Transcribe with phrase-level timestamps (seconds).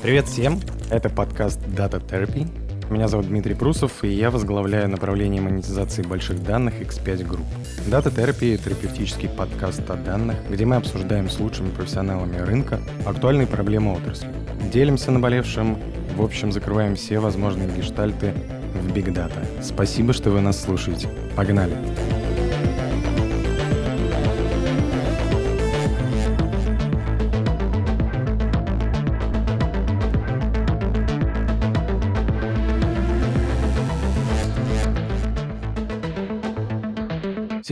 [0.00, 0.60] Привет всем!
[0.88, 2.46] Это подкаст Data Therapy.
[2.88, 7.44] Меня зовут Дмитрий Прусов, и я возглавляю направление монетизации больших данных X5 Group.
[7.88, 13.94] Data Therapy— терапевтический подкаст о данных, где мы обсуждаем с лучшими профессионалами рынка актуальные проблемы
[13.94, 14.28] отрасли.
[14.72, 15.78] Делимся наболевшим,
[16.16, 18.34] в общем, закрываем все возможные гештальты
[18.72, 19.44] в Big Data.
[19.62, 21.08] Спасибо, что вы нас слушаете.
[21.34, 21.74] Погнали!
[21.74, 22.23] Погнали!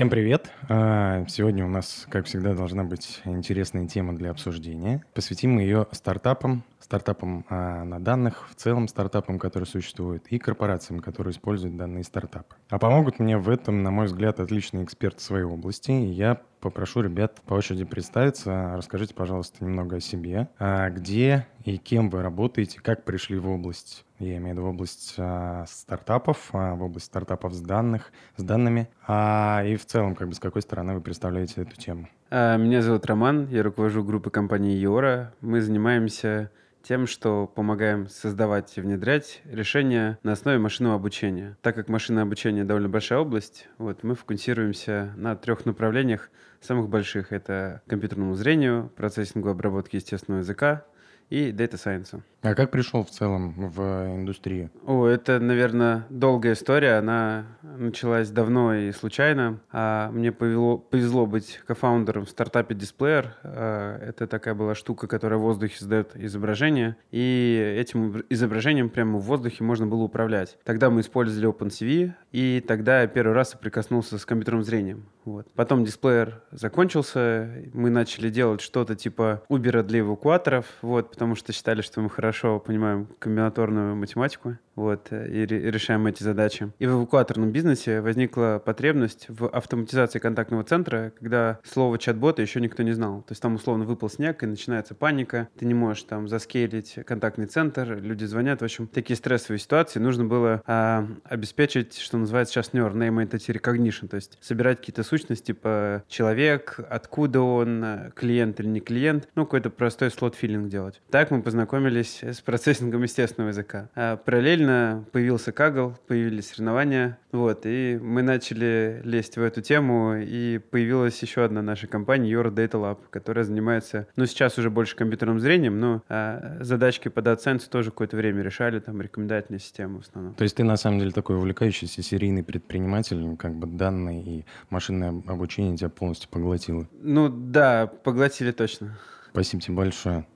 [0.02, 0.51] Всем привет!
[0.69, 5.05] А, сегодня у нас, как всегда, должна быть интересная тема для обсуждения.
[5.15, 10.98] Посвятим мы ее стартапам, стартапам а, на данных, в целом стартапам, которые существуют, и корпорациям,
[10.98, 12.57] которые используют данные стартапы.
[12.69, 15.93] А помогут мне в этом, на мой взгляд, отличные эксперты своей области.
[15.93, 18.73] Я попрошу ребят по очереди представиться.
[18.77, 20.48] Расскажите, пожалуйста, немного о себе.
[20.59, 24.71] А где и кем вы работаете, как пришли в область я имею в виду в
[24.71, 30.15] область а, стартапов, а, в область стартапов с данных, с данными, а, и в целом,
[30.15, 32.09] как бы с какой стороны вы представляете эту тему?
[32.30, 35.35] А, меня зовут Роман, я руковожу группой компании Йора.
[35.40, 36.52] Мы занимаемся
[36.83, 41.57] тем, что помогаем создавать и внедрять решения на основе машинного обучения.
[41.63, 46.30] Так как машинное обучение довольно большая область, вот, мы фокусируемся на трех направлениях
[46.65, 47.32] самых больших.
[47.32, 50.85] Это компьютерному зрению, процессингу обработки естественного языка
[51.30, 52.23] и Data Science.
[52.43, 53.80] А как пришел в целом в
[54.16, 54.71] индустрию?
[54.85, 56.95] О, это, наверное, долгая история.
[56.95, 59.60] Она началась давно и случайно.
[59.71, 63.26] А мне повезло, повезло быть кофаундером в стартапе Displayer.
[63.45, 66.97] А, это такая была штука, которая в воздухе создает изображение.
[67.12, 70.59] И этим изображением прямо в воздухе можно было управлять.
[70.65, 75.06] Тогда мы использовали OpenCV, и тогда я первый раз соприкоснулся с компьютерным зрением.
[75.25, 75.47] Вот.
[75.54, 81.81] Потом дисплеер закончился, мы начали делать что-то типа Uber для эвакуаторов, вот, потому что считали,
[81.81, 86.73] что мы хорошо понимаем комбинаторную математику вот, и, решаем эти задачи.
[86.79, 92.83] И в эвакуаторном бизнесе возникла потребность в автоматизации контактного центра, когда слово чат-бота еще никто
[92.83, 93.23] не знал.
[93.23, 97.47] То есть там условно выпал снег, и начинается паника, ты не можешь там заскейлить контактный
[97.47, 98.61] центр, люди звонят.
[98.61, 103.61] В общем, такие стрессовые ситуации нужно было а, обеспечить, что называется сейчас NER, Name Entity
[103.61, 109.45] Recognition, то есть собирать какие-то сущности, типа человек, откуда он, клиент или не клиент, ну,
[109.45, 111.01] какой-то простой слот-филинг делать.
[111.11, 113.91] Так мы познакомились с процессингом естественного языка.
[113.94, 120.59] А параллельно появился Кагл, появились соревнования, вот, и мы начали лезть в эту тему, и
[120.59, 125.41] появилась еще одна наша компания, Your Data Lab, которая занимается, ну, сейчас уже больше компьютерным
[125.41, 130.34] зрением, но а, задачки по DataScience тоже какое-то время решали, там, рекомендательные системы в основном.
[130.34, 135.11] То есть ты, на самом деле, такой увлекающийся серийный предприниматель, как бы данные и машинное
[135.27, 136.88] обучение тебя полностью поглотило?
[137.00, 138.99] Ну, да, поглотили точно.
[139.31, 140.27] Спасибо тебе большое.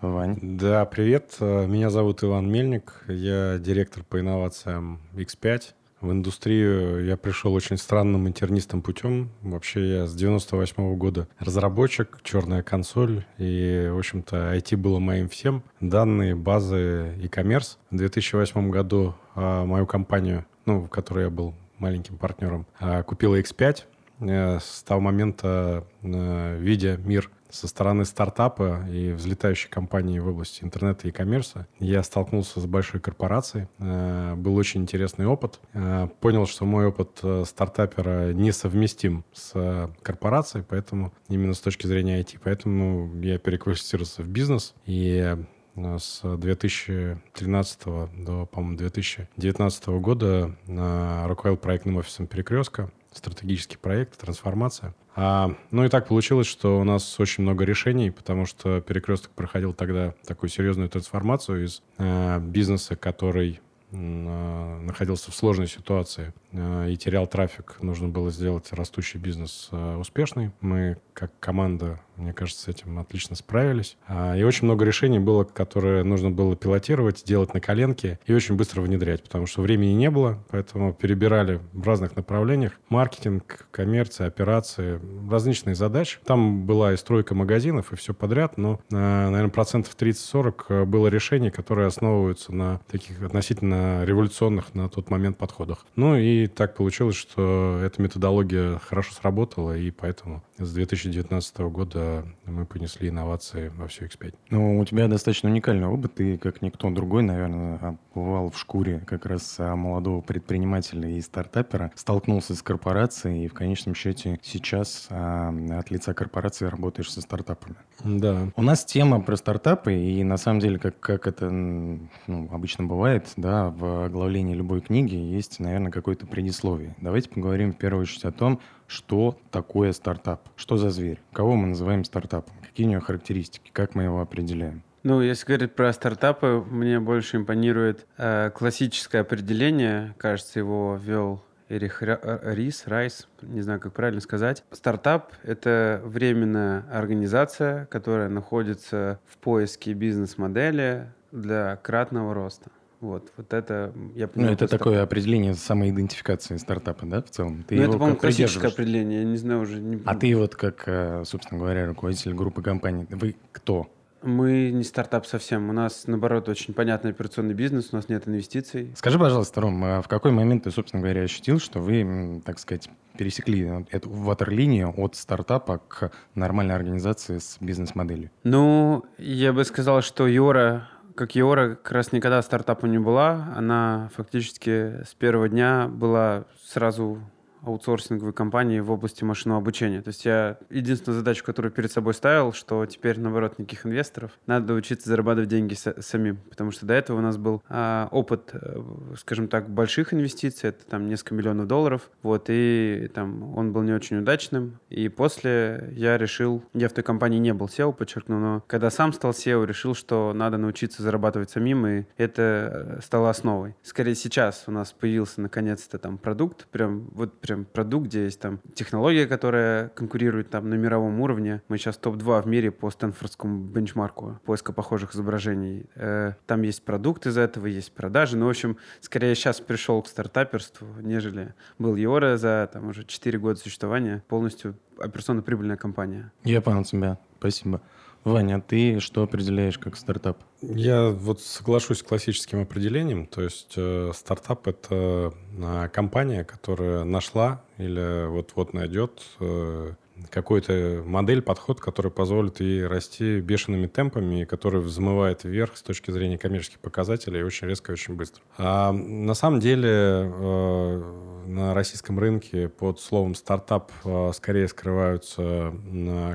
[0.00, 0.38] Вань.
[0.40, 1.38] Да, привет.
[1.40, 3.02] Меня зовут Иван Мельник.
[3.08, 5.74] Я директор по инновациям X5.
[6.00, 9.32] В индустрию я пришел очень странным интернистым путем.
[9.42, 15.28] Вообще я с 98 -го года разработчик, черная консоль, и, в общем-то, IT было моим
[15.28, 15.64] всем.
[15.80, 17.78] Данные, базы, e-commerce.
[17.90, 23.34] В 2008 году а, мою компанию, ну, в которой я был маленьким партнером, а, купила
[23.40, 23.82] X5.
[24.20, 30.62] Э, с того момента, э, видя мир со стороны стартапа и взлетающей компании в области
[30.64, 33.68] интернета и коммерса я столкнулся с большой корпорацией.
[33.78, 35.60] Э, был очень интересный опыт.
[35.72, 42.20] Э, понял, что мой опыт э, стартапера несовместим с корпорацией, поэтому именно с точки зрения
[42.20, 42.38] IT.
[42.42, 45.36] Поэтому я переквалифицировался в бизнес и
[45.76, 47.80] с 2013
[48.24, 54.94] до, по-моему, 2019 года руководил проектным офисом «Перекрестка», стратегический проект, трансформация.
[55.16, 59.72] А, ну и так получилось, что у нас очень много решений, потому что перекресток проходил
[59.72, 63.60] тогда такую серьезную трансформацию из э, бизнеса, который
[63.90, 70.50] э, находился в сложной ситуации и терял трафик, нужно было сделать растущий бизнес э, успешный.
[70.60, 73.96] Мы как команда мне кажется, с этим отлично справились.
[74.06, 78.56] А, и очень много решений было, которые нужно было пилотировать, делать на коленке и очень
[78.56, 82.72] быстро внедрять, потому что времени не было, поэтому перебирали в разных направлениях.
[82.88, 85.00] Маркетинг, коммерция, операции,
[85.30, 86.18] различные задачи.
[86.24, 91.06] Там была и стройка магазинов, и все подряд, но, а, наверное, процентов 30-40 э, было
[91.06, 95.86] решений, которые основываются на таких относительно революционных на тот момент подходах.
[95.94, 102.66] Ну и так получилось, что эта методология хорошо сработала, и поэтому с 2019 года мы
[102.66, 104.34] понесли инновации во всю X5.
[104.50, 106.14] Ну, у тебя достаточно уникальный опыт.
[106.14, 111.92] Ты, как никто другой, наверное, бывал в шкуре как раз а, молодого предпринимателя и стартапера,
[111.94, 117.76] столкнулся с корпорацией и в конечном счете сейчас а, от лица корпорации работаешь со стартапами.
[118.04, 118.50] Да.
[118.56, 123.28] У нас тема про стартапы, и на самом деле, как, как это ну, обычно бывает,
[123.36, 126.96] да, в оглавлении любой книги есть, наверное, какое-то предисловие.
[127.00, 131.68] Давайте поговорим в первую очередь о том, что такое стартап, что за зверь, кого мы
[131.68, 134.82] называем стартапом, какие у него характеристики, как мы его определяем.
[135.04, 140.14] Ну, если говорить про стартапы, мне больше импонирует э, классическое определение.
[140.18, 144.64] Кажется, его ввел Эрих э, Рис, Райс, не знаю, как правильно сказать.
[144.72, 152.70] Стартап— это временная организация, которая находится в поиске бизнес-модели для кратного роста.
[153.00, 154.50] Вот, вот это я ну, понимаю.
[154.50, 155.08] Ну, это такое стартап.
[155.08, 157.62] определение самоидентификации стартапа, да, в целом?
[157.62, 159.80] Ты ну, это, по-моему, классическое определение, я не знаю уже.
[159.80, 160.02] Не...
[160.04, 163.88] А ты вот как, э, собственно говоря, руководитель группы компаний, вы кто?
[164.22, 165.70] Мы не стартап совсем.
[165.70, 168.92] У нас, наоборот, очень понятный операционный бизнес, у нас нет инвестиций.
[168.96, 172.90] Скажи, пожалуйста, Ром, а в какой момент ты, собственно говоря, ощутил, что вы, так сказать,
[173.16, 178.30] пересекли эту ватерлинию от стартапа к нормальной организации с бизнес-моделью?
[178.42, 180.88] Ну, я бы сказал, что Юра
[181.18, 183.52] как Еора как раз никогда стартапом не была.
[183.56, 187.18] Она фактически с первого дня была сразу
[187.62, 190.02] аутсорсинговой компании в области машинного обучения.
[190.02, 194.74] То есть я единственную задачу, которую перед собой ставил, что теперь, наоборот, никаких инвесторов, надо
[194.74, 196.38] учиться зарабатывать деньги с- самим.
[196.48, 198.80] Потому что до этого у нас был а, опыт, э,
[199.16, 203.92] скажем так, больших инвестиций, это там несколько миллионов долларов, вот, и там он был не
[203.92, 204.78] очень удачным.
[204.88, 209.12] И после я решил, я в той компании не был SEO, подчеркну, но когда сам
[209.12, 213.74] стал SEO, решил, что надо научиться зарабатывать самим, и это э, стало основой.
[213.82, 218.60] Скорее сейчас у нас появился наконец-то там продукт, прям вот прям продукт, где есть там
[218.74, 221.62] технология, которая конкурирует там на мировом уровне.
[221.68, 225.86] Мы сейчас топ-2 в мире по Стэнфордскому бенчмарку поиска похожих изображений.
[225.94, 228.36] Э, там есть продукт из этого, есть продажи.
[228.36, 233.38] Ну, в общем, скорее сейчас пришел к стартаперству, нежели был Йора за там уже 4
[233.38, 234.22] года существования.
[234.28, 236.30] Полностью операционно-прибыльная компания.
[236.44, 237.18] Я понял тебя.
[237.38, 237.80] Спасибо.
[238.28, 240.38] Ваня, а ты что определяешь как стартап?
[240.62, 243.26] Я вот соглашусь с классическим определением.
[243.26, 249.94] То есть э, стартап— это э, компания, которая нашла или вот-вот найдет э,
[250.30, 256.10] какой-то модель, подход, который позволит ей расти бешеными темпами и который взмывает вверх с точки
[256.10, 258.42] зрения коммерческих показателей очень резко и очень быстро.
[258.56, 265.72] А на самом деле э, на российском рынке под словом стартап э, скорее скрываются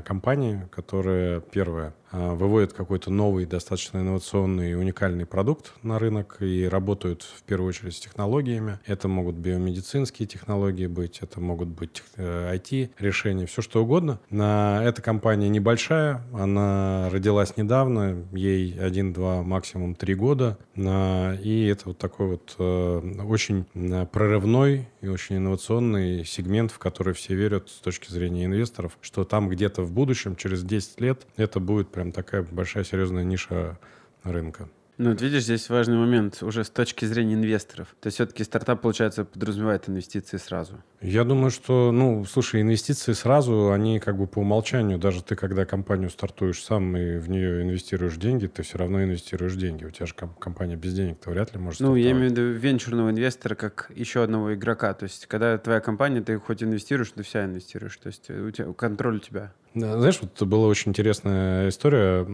[0.04, 7.22] компании, которые, первое, выводят какой-то новый, достаточно инновационный и уникальный продукт на рынок и работают
[7.22, 8.78] в первую очередь с технологиями.
[8.86, 14.20] Это могут биомедицинские технологии быть, это могут быть IT-решения, все что угодно.
[14.30, 22.28] Эта компания небольшая, она родилась недавно, ей один-два, максимум три года, и это вот такой
[22.28, 23.64] вот очень
[24.12, 29.48] прорывной и очень инновационный сегмент, в который все верят с точки зрения инвесторов, что там
[29.48, 33.78] где-то в будущем, через 10 лет, это будет прям такая большая серьезная ниша
[34.22, 34.68] рынка.
[34.96, 37.88] Ну, вот видишь, здесь важный момент уже с точки зрения инвесторов.
[38.00, 40.84] То есть все-таки стартап, получается, подразумевает инвестиции сразу.
[41.00, 45.64] Я думаю, что, ну, слушай, инвестиции сразу, они как бы по умолчанию, даже ты, когда
[45.64, 49.84] компанию стартуешь сам и в нее инвестируешь деньги, ты все равно инвестируешь деньги.
[49.84, 53.10] У тебя же компания без денег-то вряд ли может Ну, я имею в виду венчурного
[53.10, 54.94] инвестора как еще одного игрока.
[54.94, 57.96] То есть, когда твоя компания, ты хоть инвестируешь, ты вся инвестируешь.
[57.96, 59.52] То есть, у тебя контроль у тебя.
[59.74, 62.24] Знаешь, вот была очень интересная история.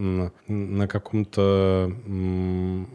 [0.47, 1.91] На каком-то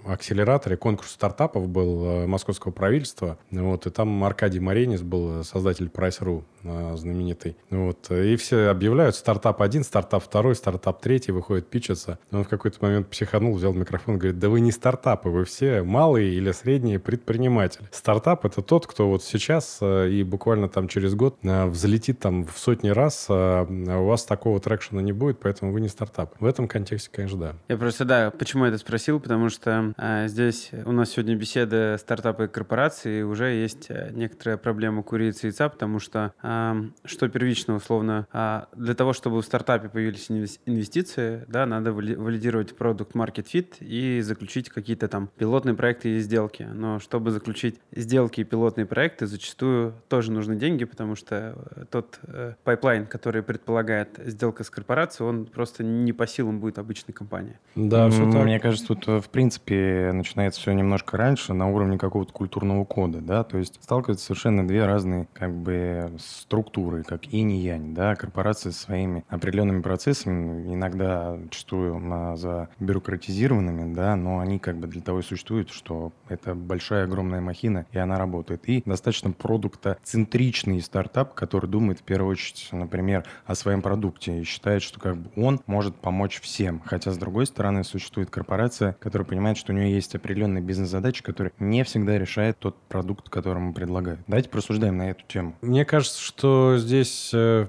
[0.07, 3.39] акселераторе конкурс стартапов был э, московского правительства.
[3.51, 7.57] Вот, и там Аркадий Маренис был создатель Price.ru э, знаменитый.
[7.71, 12.21] Вот, и все объявляют стартап один, стартап второй, стартап третий, выходит пичаться.
[12.31, 16.33] Он в какой-то момент психанул, взял микрофон говорит, да вы не стартапы, вы все малые
[16.33, 17.89] или средние предприниматели.
[17.91, 22.57] Стартап— это тот, кто вот сейчас э, и буквально там через год взлетит там в
[22.59, 26.35] сотни раз, а у вас так такого трекшена не будет, поэтому вы не стартап.
[26.39, 27.55] В этом контексте, конечно, да.
[27.69, 31.97] Я просто, да, почему я это спросил, потому что а, здесь у нас сегодня беседа
[31.99, 36.77] стартапы и корпорации, и уже есть э, некоторая проблема курицы и яйца, потому что а,
[37.07, 40.31] что первично, условно, а, для того, чтобы в стартапе появились
[40.67, 46.69] инвестиции, да, надо валидировать product market fit и заключить какие-то там пилотные проекты и сделки.
[46.71, 52.21] Но чтобы заключить сделки и пилотные проекты, зачастую тоже нужны деньги, потому что э, тот
[52.65, 57.59] pipeline, который предполагает сделка с корпорацией, он просто не по силам будет обычной компании.
[57.75, 58.43] Да, все так.
[58.43, 63.45] Мне кажется, тут, в принципе, начинается все немножко раньше, на уровне какого-то культурного кода, да,
[63.45, 68.71] то есть сталкиваются совершенно две разные, как бы, структуры, как инь и янь, да, корпорации
[68.71, 75.21] со своими определенными процессами, иногда зачастую за бюрократизированными, да, но они как бы для того
[75.21, 78.69] и существуют, что это большая, огромная махина, и она работает.
[78.69, 84.83] И достаточно продуктоцентричный стартап, который думает в первую очередь, например, о своем продукте и считает,
[84.83, 86.81] что как бы он может помочь всем.
[86.85, 91.53] Хотя, с другой стороны, существует корпорация, которая понимает, что у нее есть определенные бизнес-задачи, которые
[91.59, 94.21] не всегда решает тот продукт, который ему предлагают.
[94.27, 95.57] Давайте просуждаем на эту тему.
[95.61, 97.67] Мне кажется, что здесь э,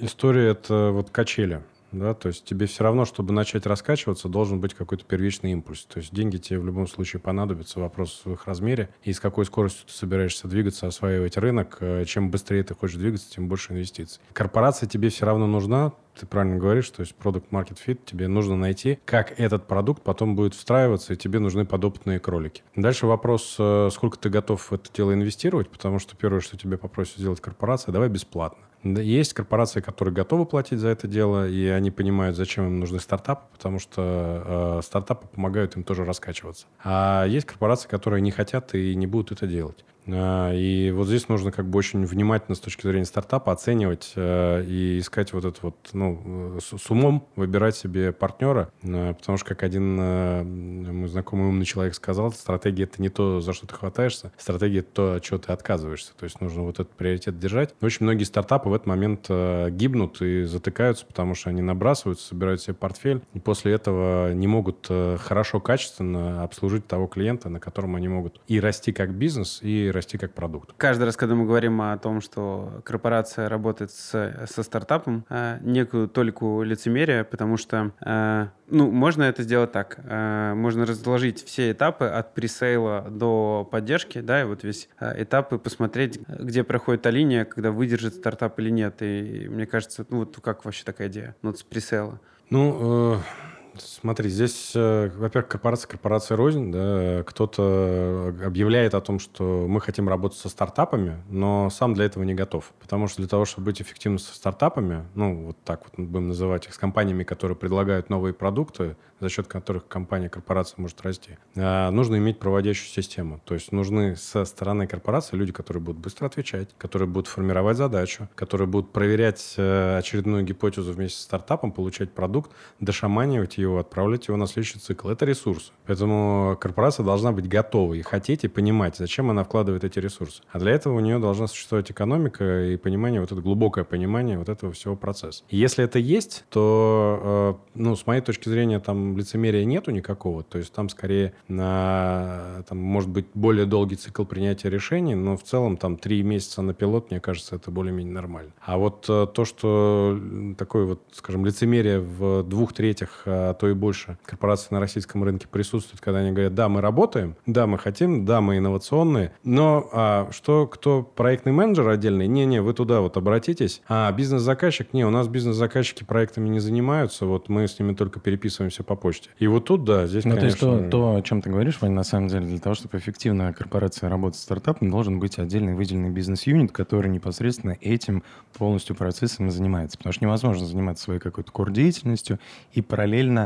[0.00, 1.62] история это вот качели
[1.98, 5.84] да, то есть тебе все равно, чтобы начать раскачиваться, должен быть какой-то первичный импульс.
[5.84, 9.44] То есть деньги тебе в любом случае понадобятся, вопрос в их размере и с какой
[9.44, 11.78] скоростью ты собираешься двигаться, осваивать рынок.
[11.80, 14.20] Э, чем быстрее ты хочешь двигаться, тем больше инвестиций.
[14.32, 18.56] Корпорация тебе все равно нужна, ты правильно говоришь, то есть продукт market fit, тебе нужно
[18.56, 22.62] найти, как этот продукт потом будет встраиваться, и тебе нужны подопытные кролики.
[22.74, 26.78] Дальше вопрос, э, сколько ты готов в это дело инвестировать, потому что первое, что тебе
[26.78, 28.65] попросит сделать корпорация, давай бесплатно.
[28.94, 33.42] Есть корпорации, которые готовы платить за это дело, и они понимают, зачем им нужны стартапы,
[33.52, 36.66] потому что э, стартапы помогают им тоже раскачиваться.
[36.82, 39.84] А есть корпорации, которые не хотят и не будут это делать.
[40.08, 44.64] А, и вот здесь нужно как бы очень внимательно с точки зрения стартапа оценивать э,
[44.66, 49.48] и искать вот это вот, ну, с, с умом выбирать себе партнера, э, потому что,
[49.48, 53.74] как один э, мой знакомый умный человек сказал, стратегия— это не то, за что ты
[53.74, 56.12] хватаешься, стратегия— это то, от чего ты отказываешься.
[56.16, 57.74] То есть нужно вот этот приоритет держать.
[57.80, 62.74] Очень многие стартапы в этот момент гибнут и затыкаются, потому что они набрасываются, собирают себе
[62.74, 68.40] портфель, и после этого не могут хорошо, качественно обслужить того клиента, на котором они могут
[68.46, 70.72] и расти как бизнес, и расти как продукт.
[70.76, 76.08] Каждый раз, когда мы говорим о том, что корпорация работает с, со стартапом, э, некую
[76.08, 79.98] толику лицемерия, потому что, э, ну, можно это сделать так.
[80.04, 85.58] Э, можно разложить все этапы от пресейла до поддержки, да, и вот весь этап и
[85.58, 88.96] посмотреть, где проходит та линия, когда выдержит стартап или нет.
[89.00, 91.34] И мне кажется, ну, вот как вообще такая идея?
[91.42, 92.20] Ну, вот с пресейла.
[92.50, 93.46] Ну, э
[93.80, 100.08] Смотри, здесь, э, во-первых, корпорация, корпорация рознь, да, кто-то объявляет о том, что мы хотим
[100.08, 102.72] работать со стартапами, но сам для этого не готов.
[102.80, 106.66] Потому что для того, чтобы быть эффективным со стартапами, ну, вот так вот будем называть
[106.66, 111.90] их, с компаниями, которые предлагают новые продукты, за счет которых компания, корпорация может расти, а,
[111.90, 113.40] нужно иметь проводящую систему.
[113.44, 118.28] То есть нужны со стороны корпорации люди, которые будут быстро отвечать, которые будут формировать задачу,
[118.34, 124.36] которые будут проверять э, очередную гипотезу вместе с стартапом, получать продукт, дошаманивать его, отправлять его
[124.36, 125.08] на следующий цикл.
[125.08, 125.72] Это ресурсы.
[125.86, 130.42] Поэтому корпорация должна быть готова и хотеть, и понимать, зачем она вкладывает эти ресурсы.
[130.50, 134.48] А для этого у нее должна существовать экономика и понимание, вот это глубокое понимание вот
[134.48, 135.44] этого всего процесса.
[135.48, 140.42] И если это есть, то, э, ну, с моей точки зрения, там лицемерия нету никакого.
[140.42, 145.42] То есть там скорее на, там, может быть, более долгий цикл принятия решений, но в
[145.42, 148.52] целом там три месяца на пилот, мне кажется, это более-менее нормально.
[148.60, 150.18] А вот э, то, что
[150.56, 155.46] такое вот, скажем, лицемерие в двух третьих, а то и больше корпораций на российском рынке
[155.48, 160.28] присутствует, когда они говорят, да, мы работаем, да, мы хотим, да, мы инновационные, но а
[160.32, 162.26] что, кто проектный менеджер отдельный?
[162.26, 163.82] Не-не, вы туда вот обратитесь.
[163.88, 164.92] А бизнес-заказчик?
[164.92, 169.30] Не, у нас бизнес-заказчики проектами не занимаются, вот мы с ними только переписываемся по почте.
[169.38, 170.58] И вот тут, да, здесь, ну, конечно...
[170.58, 172.98] То есть то, то, о чем ты говоришь, Ваня, на самом деле, для того, чтобы
[172.98, 178.22] эффективная корпорация работать с стартапом, должен быть отдельный выделенный бизнес-юнит, который непосредственно этим
[178.56, 179.98] полностью процессом занимается.
[179.98, 182.38] Потому что невозможно заниматься своей какой-то кор-деятельностью
[182.72, 183.45] и параллельно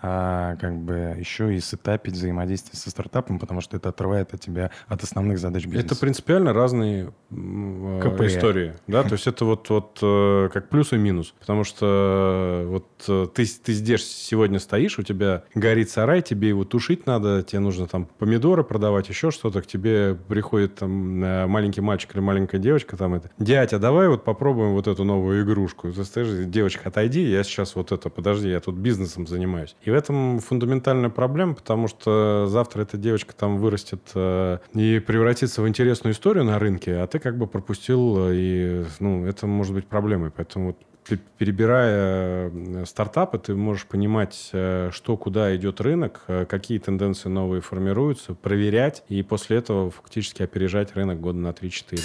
[0.00, 4.70] а как бы еще и сетапить взаимодействие со стартапом, потому что это отрывает от тебя
[4.86, 5.86] от основных задач бизнеса.
[5.86, 8.22] Это принципиально разные э, КП.
[8.22, 8.74] истории.
[8.86, 9.02] Да?
[9.02, 11.34] То есть это вот, вот э, как плюс и минус.
[11.40, 16.64] Потому что э, вот ты, ты здесь сегодня стоишь, у тебя горит сарай, тебе его
[16.64, 20.90] тушить надо, тебе нужно там помидоры продавать, еще что-то, к тебе приходит там
[21.50, 25.92] маленький мальчик или маленькая девочка, там это, дядя, давай вот попробуем вот эту новую игрушку.
[25.92, 29.74] Ты стоишь, девочка, отойди, я сейчас вот это, подожди, я тут бизнесом занимаюсь.
[29.88, 35.62] И в этом фундаментальная проблема, потому что завтра эта девочка там вырастет э, и превратится
[35.62, 39.72] в интересную историю на рынке, а ты как бы пропустил, э, и ну, это может
[39.72, 40.30] быть проблемой.
[40.30, 40.76] Поэтому
[41.06, 44.34] вот перебирая э, стартапы, ты можешь понимать,
[44.90, 51.18] что, куда идет рынок, какие тенденции новые формируются, проверять и после этого фактически опережать рынок
[51.18, 51.98] года на 3-4.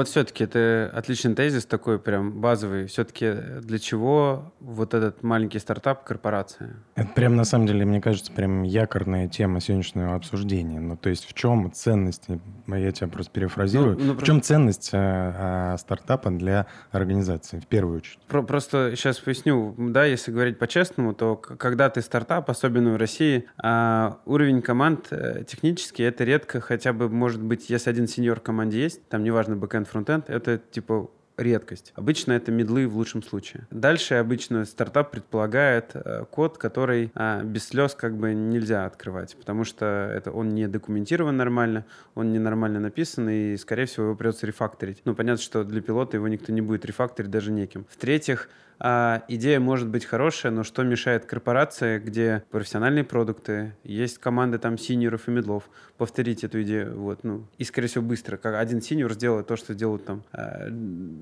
[0.00, 2.86] Вот все-таки это отличный тезис такой прям базовый.
[2.86, 6.76] Все-таки для чего вот этот маленький стартап корпорация?
[6.94, 10.80] Это прям на самом деле, мне кажется, прям якорная тема сегодняшнего обсуждения.
[10.80, 12.24] Ну, то есть в чем ценность,
[12.66, 17.66] я тебя просто перефразирую, ну, ну, в чем ценность а, а, стартапа для организации в
[17.66, 18.20] первую очередь?
[18.26, 23.44] Про просто сейчас поясню, да, если говорить по-честному, то когда ты стартап, особенно в России,
[23.62, 25.12] а, уровень команд
[25.46, 29.56] технически это редко, хотя бы может быть, если один сеньор в команде есть, там неважно,
[29.56, 31.92] бэкэнд, фронтенд, это типа редкость.
[31.96, 33.66] Обычно это медлы в лучшем случае.
[33.70, 39.64] Дальше обычно стартап предполагает э, код, который э, без слез как бы нельзя открывать, потому
[39.64, 45.02] что это он не документирован нормально, он ненормально написан, и, скорее всего, его придется рефакторить.
[45.04, 47.86] Ну, понятно, что для пилота его никто не будет рефакторить даже неким.
[47.90, 48.48] В-третьих,
[48.80, 54.78] а, идея может быть хорошая, но что мешает корпорации, где профессиональные продукты, есть команды там
[54.78, 55.68] синьоров и медлов,
[55.98, 59.74] повторить эту идею, вот, ну, и, скорее всего, быстро, как один синьор сделает то, что
[59.74, 60.66] делают там а,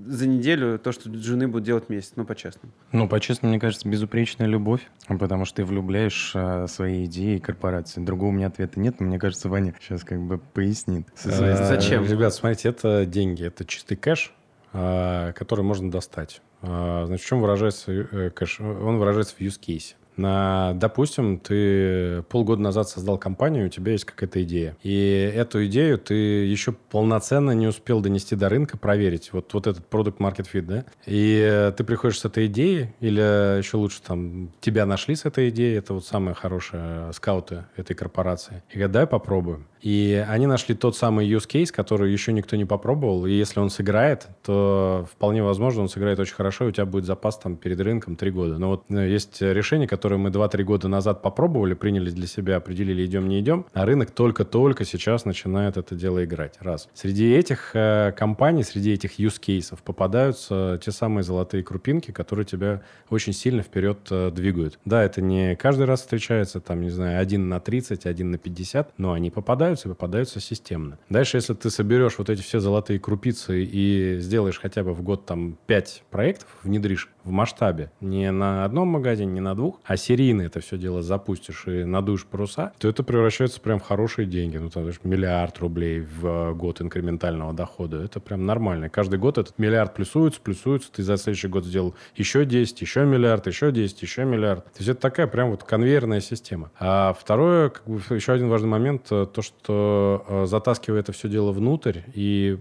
[0.07, 2.73] за неделю, то, что жены будут делать месяц, ну, по-честному.
[2.93, 8.01] Ну, по-честному, мне кажется, безупречная любовь, потому что ты влюбляешь а, свои идеи корпорации.
[8.01, 11.09] Другого у меня ответа нет, но мне кажется, Ваня сейчас как бы пояснит.
[11.17, 12.05] Зачем?
[12.05, 14.33] Ребят, смотрите, это деньги, это чистый кэш,
[14.73, 16.43] который можно достать.
[16.63, 18.61] А, значит, в чем выражается э, кэш?
[18.61, 19.95] Он выражается в use case.
[20.19, 24.77] На, допустим, ты полгода назад создал компанию, у тебя есть какая-то идея.
[24.83, 29.33] И эту идею ты еще полноценно не успел донести до рынка, проверить.
[29.33, 30.85] Вот, вот этот продукт market fit, да?
[31.07, 35.79] И ты приходишь с этой идеей, или еще лучше там тебя нашли с этой идеей,
[35.79, 38.63] это вот самые хорошие скауты этой корпорации.
[38.71, 39.67] И говорят, давай попробуем.
[39.81, 43.27] И они нашли тот самый use case, который еще никто не попробовал.
[43.27, 47.05] И если он сыграет, то вполне возможно, он сыграет очень хорошо, и у тебя будет
[47.05, 48.59] запас там перед рынком три года.
[48.59, 53.05] Но вот ну, есть решение, которое мы 2-3 года назад попробовали, приняли для себя, определили,
[53.05, 56.55] идем, не идем, а рынок только-только сейчас начинает это дело играть.
[56.61, 56.89] Раз.
[56.95, 62.83] Среди этих э, компаний, среди этих use cases попадаются те самые золотые крупинки, которые тебя
[63.11, 64.79] очень сильно вперед э, двигают.
[64.87, 68.99] Да, это не каждый раз встречается, там, не знаю, один на 30, один на 50,
[68.99, 70.99] но они попадают попадаются и попадаются системно.
[71.09, 75.27] Дальше, если ты соберешь вот эти все золотые крупицы и сделаешь хотя бы в год
[75.27, 80.43] там 5 проектов, внедришь в масштабе, не на одном магазине, не на двух, а серийно
[80.43, 84.57] это все дело запустишь и надуешь паруса, то это превращается прям в хорошие деньги.
[84.57, 88.03] Ну, там, миллиард рублей в год инкрементального дохода.
[88.03, 88.89] Это прям нормально.
[88.89, 90.91] Каждый год этот миллиард плюсуется, плюсуется.
[90.91, 94.65] Ты за следующий год сделал еще 10, еще миллиард, еще 10, еще миллиард.
[94.65, 96.71] То есть это такая прям вот конвейерная система.
[96.79, 101.29] А второе, как бы еще один важный момент, э, то, что э, затаскивая это все
[101.29, 102.59] дело внутрь и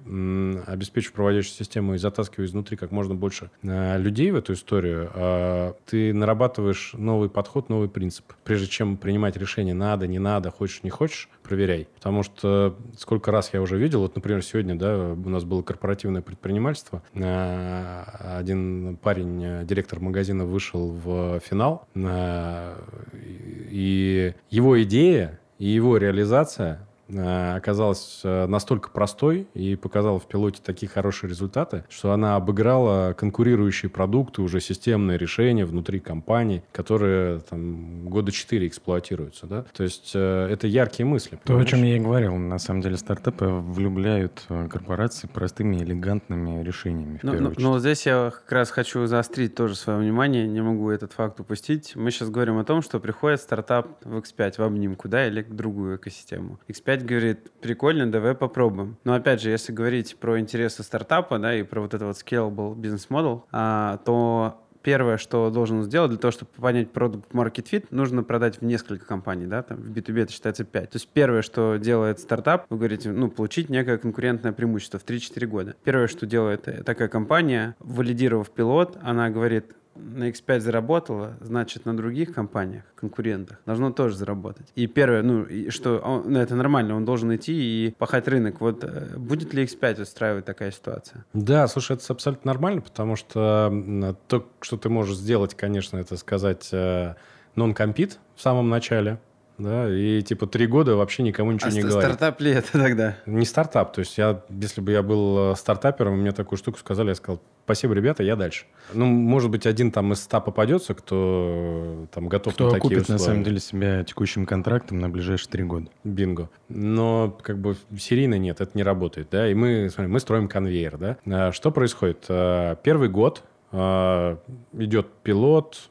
[0.67, 5.75] обеспечив проводящую систему и затаскивая изнутри как можно больше э, людей в эту историю, а
[5.85, 8.33] ты нарабатываешь новый подход, новый принцип.
[8.43, 11.87] Прежде чем принимать решение надо, не надо, хочешь, не хочешь, проверяй.
[11.95, 16.21] Потому что сколько раз я уже видел, вот, например, сегодня, да, у нас было корпоративное
[16.21, 22.77] предпринимательство, а, один парень, директор магазина, вышел в финал, а,
[23.13, 30.59] и его идея и его реализация Э, оказалась э, настолько простой и показала в пилоте
[30.63, 38.09] такие хорошие результаты, что она обыграла конкурирующие продукты, уже системные решения внутри компании, которые там
[38.09, 39.47] года четыре эксплуатируются.
[39.47, 39.65] Да?
[39.75, 41.35] То есть э, это яркие мысли.
[41.35, 41.67] То, понимаешь?
[41.67, 42.35] о чем я и говорил.
[42.35, 47.19] На самом деле стартапы влюбляют корпорации простыми, элегантными решениями.
[47.23, 51.13] Ну, ну, ну, здесь я как раз хочу заострить тоже свое внимание, не могу этот
[51.13, 51.95] факт упустить.
[51.95, 55.53] Мы сейчас говорим о том, что приходит стартап в X5, в обнимку, да, или в
[55.53, 56.59] другую экосистему.
[56.67, 58.97] X5 опять говорит, прикольно, давай попробуем.
[59.03, 62.75] Но опять же, если говорить про интересы стартапа, да, и про вот это вот scalable
[62.75, 68.23] бизнес-модел, а, то первое, что должен сделать для того, чтобы понять продукт market fit, нужно
[68.23, 70.91] продать в несколько компаний, да, там в B2B это считается 5.
[70.91, 75.45] То есть первое, что делает стартап, вы говорите, ну, получить некое конкурентное преимущество в 3-4
[75.45, 75.75] года.
[75.83, 81.95] Первое, что делает э, такая компания, валидировав пилот, она говорит, на X5 заработало, значит, на
[81.95, 84.71] других компаниях, конкурентах, должно тоже заработать.
[84.75, 88.61] И первое, ну, что он, ну, это нормально, он должен идти и пахать рынок.
[88.61, 91.25] Вот э, будет ли X5 устраивать такая ситуация?
[91.33, 96.69] Да, слушай, это абсолютно нормально, потому что то, что ты можешь сделать, конечно, это сказать
[96.71, 97.15] э,
[97.55, 99.19] non-compete в самом начале,
[99.57, 102.03] да, и типа три года вообще никому ничего а не говорит.
[102.03, 103.17] стартап ли это тогда?
[103.25, 107.09] Не стартап, то есть я, если бы я был э, стартапером, мне такую штуку сказали,
[107.09, 108.65] я сказал, спасибо, ребята, я дальше.
[108.93, 112.81] Ну, может быть, один там из ста попадется, кто э, там готов кто на такие
[112.81, 113.19] купит, условия.
[113.19, 115.87] на самом деле, себя текущим контрактом на ближайшие три года.
[116.03, 116.49] Бинго.
[116.69, 120.97] Но как бы серийно нет, это не работает, да, и мы, смотри, мы строим конвейер,
[120.97, 121.17] да.
[121.25, 122.25] А что происходит?
[122.29, 124.37] А, первый год а,
[124.73, 125.89] идет пилот,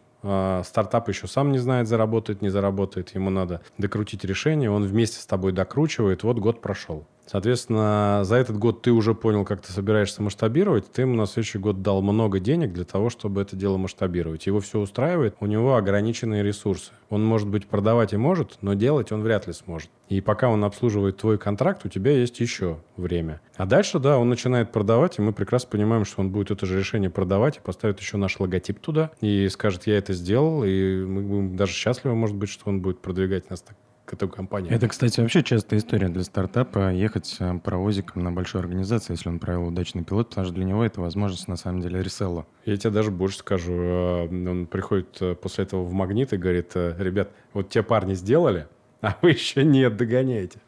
[0.65, 3.15] стартап еще сам не знает, заработает, не заработает.
[3.15, 4.71] Ему надо докрутить решение.
[4.71, 6.23] Он вместе с тобой докручивает.
[6.23, 7.07] Вот год прошел.
[7.27, 11.59] Соответственно, за этот год ты уже понял, как ты собираешься масштабировать, ты ему на следующий
[11.59, 14.47] год дал много денег для того, чтобы это дело масштабировать.
[14.47, 16.93] Его все устраивает, у него ограниченные ресурсы.
[17.11, 19.91] Он, может быть, продавать и может, но делать он вряд ли сможет.
[20.09, 23.41] И пока он обслуживает твой контракт, у тебя есть еще время.
[23.57, 26.79] А дальше, да, он начинает продавать, и мы прекрасно понимаем, что он будет это же
[26.79, 31.23] решение продавать и поставит еще наш логотип туда, и скажет, я это сделал, и мы
[31.23, 34.71] будем даже счастливы, может быть, что он будет продвигать нас так к этой компании.
[34.73, 39.39] Это, кстати, вообще частая история для стартапа ехать э, паровозиком на большую организацию, если он
[39.39, 42.47] провел удачный пилот, потому что для него это возможность на самом деле реселла.
[42.65, 43.73] Я тебе даже больше скажу.
[43.73, 48.69] Э, он приходит э, после этого в магнит и говорит, ребят, вот те парни сделали,
[49.01, 50.61] а вы еще нет, догоняете.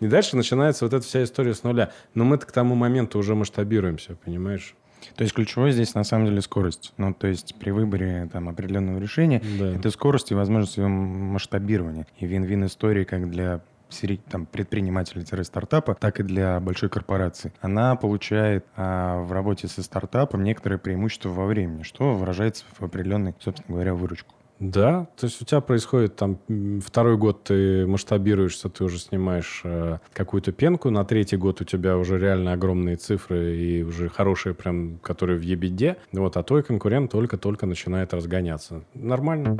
[0.00, 1.92] И дальше начинается вот эта вся история с нуля.
[2.14, 4.74] Но мы-то к тому моменту уже масштабируемся, понимаешь?
[5.14, 6.92] То есть ключевое здесь на самом деле скорость.
[6.96, 9.74] Ну, то есть при выборе там, определенного решения да.
[9.74, 12.06] это скорость и возможность его масштабирования.
[12.18, 13.60] И вин-вин истории как для
[14.30, 17.52] там, предпринимателя-стартапа, так и для большой корпорации.
[17.60, 23.34] Она получает а, в работе со стартапом некоторые преимущества во времени, что выражается в определенной,
[23.38, 24.34] собственно говоря, выручку.
[24.58, 26.38] Да, то есть у тебя происходит там
[26.80, 31.98] второй год ты масштабируешься, ты уже снимаешь э, какую-то пенку, на третий год у тебя
[31.98, 37.12] уже реально огромные цифры и уже хорошие прям, которые в ебеде, вот, а твой конкурент
[37.12, 38.82] только-только начинает разгоняться.
[38.94, 39.56] Нормально.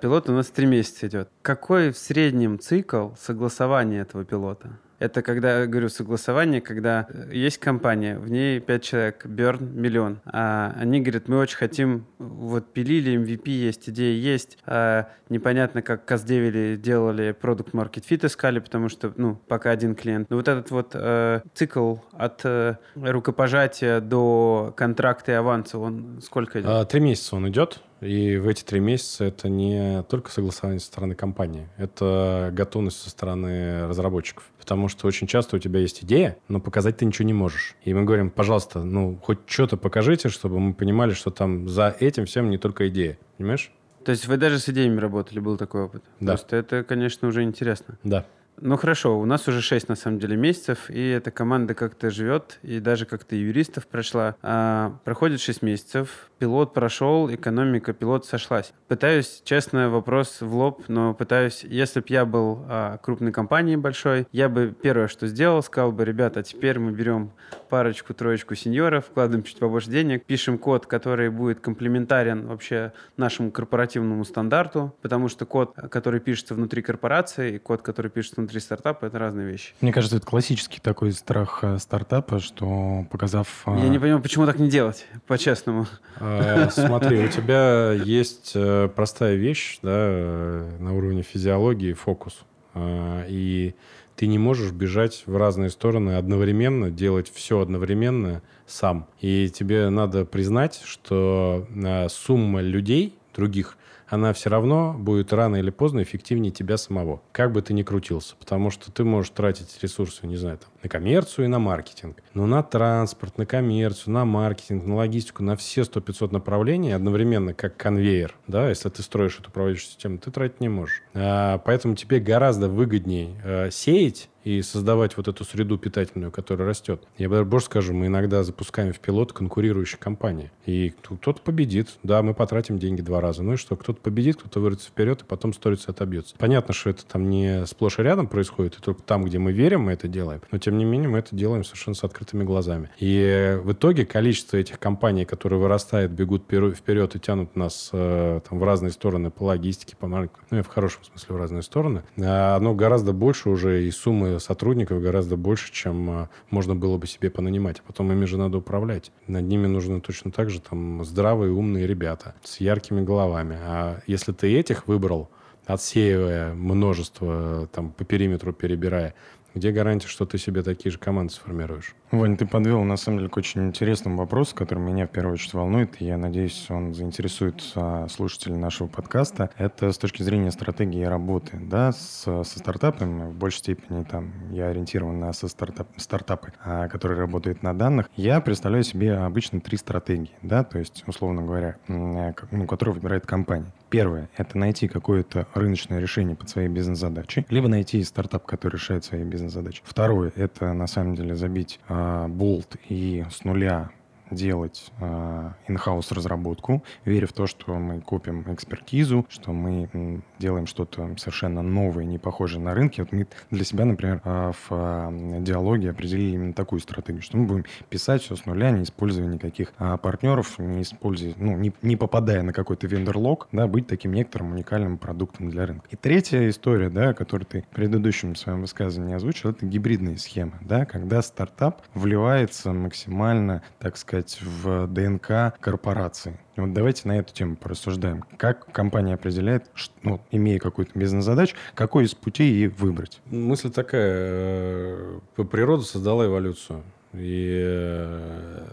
[0.00, 1.30] Пилот у нас три месяца идет.
[1.42, 4.78] Какой в среднем цикл согласования этого пилота?
[4.98, 10.20] Это когда, говорю, согласование, когда э, есть компания, в ней пять человек, Burn миллион.
[10.24, 14.58] А они говорят, мы очень хотим, вот пилили, MVP есть, идея есть.
[14.64, 20.30] А непонятно, как Каздевили делали продукт Market Fit искали, потому что, ну, пока один клиент.
[20.30, 26.60] Но вот этот вот э, цикл от э, рукопожатия до контракта и аванса, он сколько
[26.60, 26.70] идет?
[26.70, 27.80] А, три месяца он идет.
[28.00, 33.10] И в эти три месяца это не только согласование со стороны компании, это готовность со
[33.10, 34.44] стороны разработчиков.
[34.58, 37.74] Потому что очень часто у тебя есть идея, но показать ты ничего не можешь.
[37.84, 42.26] И мы говорим, пожалуйста, ну, хоть что-то покажите, чтобы мы понимали, что там за этим
[42.26, 43.18] всем не только идея.
[43.38, 43.72] Понимаешь?
[44.04, 46.04] То есть вы даже с идеями работали, был такой опыт?
[46.20, 46.34] Да.
[46.34, 47.98] Просто это, конечно, уже интересно.
[48.04, 48.24] Да.
[48.58, 52.58] Ну хорошо, у нас уже 6 на самом деле месяцев, и эта команда как-то живет,
[52.62, 54.34] и даже как-то юристов прошла.
[54.42, 58.72] А, проходит 6 месяцев, пилот прошел, экономика пилот сошлась.
[58.88, 64.26] Пытаюсь, честно, вопрос в лоб, но пытаюсь, если бы я был а, крупной компанией большой,
[64.32, 67.32] я бы первое, что сделал, сказал бы, ребята, теперь мы берем
[67.68, 74.24] парочку, троечку сеньоров, вкладываем чуть побольше денег, пишем код, который будет комплементарен вообще нашему корпоративному
[74.24, 79.18] стандарту, потому что код, который пишется внутри корпорации, и код, который пишется внутри стартапа, это
[79.18, 79.72] разные вещи.
[79.80, 83.62] Мне кажется, это классический такой страх э, стартапа, что показав...
[83.66, 85.86] Э, я не понимаю, почему так не делать, по-честному.
[86.18, 92.44] А, смотри, у тебя есть э, простая вещь да, на уровне физиологии, фокус.
[92.76, 93.74] И
[94.16, 99.06] ты не можешь бежать в разные стороны одновременно, делать все одновременно сам.
[99.20, 101.66] И тебе надо признать, что
[102.10, 107.22] сумма людей, других, она все равно будет рано или поздно эффективнее тебя самого.
[107.32, 108.36] Как бы ты ни крутился.
[108.36, 112.22] Потому что ты можешь тратить ресурсы, не знаю, там, на коммерцию и на маркетинг.
[112.34, 117.76] Но на транспорт, на коммерцию, на маркетинг, на логистику, на все 100-500 направлений одновременно, как
[117.76, 121.02] конвейер, да, если ты строишь эту управляющую систему, ты тратить не можешь.
[121.14, 127.02] А, поэтому тебе гораздо выгоднее а, сеять и создавать вот эту среду питательную, которая растет.
[127.18, 130.52] Я даже больше скажу, мы иногда запускаем в пилот конкурирующие компании.
[130.66, 131.88] И кто-то победит.
[132.04, 133.42] Да, мы потратим деньги два раза.
[133.42, 133.74] Ну и что?
[133.74, 136.36] Кто-то победит, кто-то вырвется вперед, и потом сторится отобьется.
[136.38, 139.80] Понятно, что это там не сплошь и рядом происходит, и только там, где мы верим,
[139.80, 140.40] мы это делаем.
[140.52, 142.90] Но тем не менее мы это делаем совершенно с открытыми глазами.
[143.00, 148.60] И в итоге количество этих компаний, которые вырастают, бегут вперед и тянут нас э, там,
[148.60, 152.04] в разные стороны по логистике, по маркетингу, ну и в хорошем смысле в разные стороны,
[152.16, 157.06] э, оно гораздо больше уже, и суммы сотрудников гораздо больше, чем а, можно было бы
[157.06, 157.80] себе понанимать.
[157.80, 159.10] А потом ими же надо управлять.
[159.26, 163.58] Над ними нужны точно так же там здравые, умные ребята с яркими головами.
[163.60, 165.28] А если ты этих выбрал,
[165.66, 169.14] отсеивая множество, там, по периметру перебирая,
[169.56, 171.94] где гарантия, что ты себе такие же команды сформируешь?
[172.10, 175.54] Вань, ты подвел, на самом деле, к очень интересному вопросу, который меня в первую очередь
[175.54, 177.62] волнует, и я надеюсь, он заинтересует
[178.08, 179.50] слушателей нашего подкаста.
[179.56, 184.68] Это с точки зрения стратегии работы, да, с, со стартапами, в большей степени там я
[184.68, 188.10] ориентирован на со стартап, стартапы, а, которые работают на данных.
[188.14, 193.72] Я представляю себе обычно три стратегии, да, то есть, условно говоря, ну, которые выбирает компания.
[193.96, 199.24] Первое– это найти какое-то рыночное решение под своей бизнес-задачей, либо найти стартап, который решает свои
[199.24, 199.80] бизнес-задачи.
[199.86, 203.88] Второе– это, на самом деле, забить а, болт и с нуля
[204.30, 211.14] делать э, in-house разработку, веря в то, что мы купим экспертизу, что мы делаем что-то
[211.18, 213.02] совершенно новое, не похожее на рынке.
[213.02, 217.46] Вот мы для себя, например, э, в э, диалоге определили именно такую стратегию, что мы
[217.46, 222.42] будем писать все с нуля, не используя никаких партнеров, не используя, ну, не, не попадая
[222.42, 225.86] на какой-то вендор-лог, да, быть таким некоторым уникальным продуктом для рынка.
[225.90, 230.84] И третья история, да, которую ты в предыдущем своем высказывании озвучил, это гибридные схемы, да,
[230.84, 236.38] когда стартап вливается максимально, так сказать, в ДНК корпорации.
[236.56, 238.24] Вот давайте на эту тему порассуждаем.
[238.38, 239.70] Как компания определяет,
[240.02, 243.20] ну, имея какую-то бизнес-задачу, какой из путей ей выбрать?
[243.26, 244.02] Мысль такая.
[244.06, 245.18] Э,
[245.50, 246.82] природа создала эволюцию.
[247.12, 248.64] И э,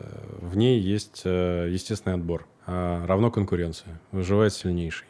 [0.41, 2.47] в ней есть э, естественный отбор.
[2.65, 3.99] А равно конкуренция.
[4.11, 5.07] Выживает сильнейший.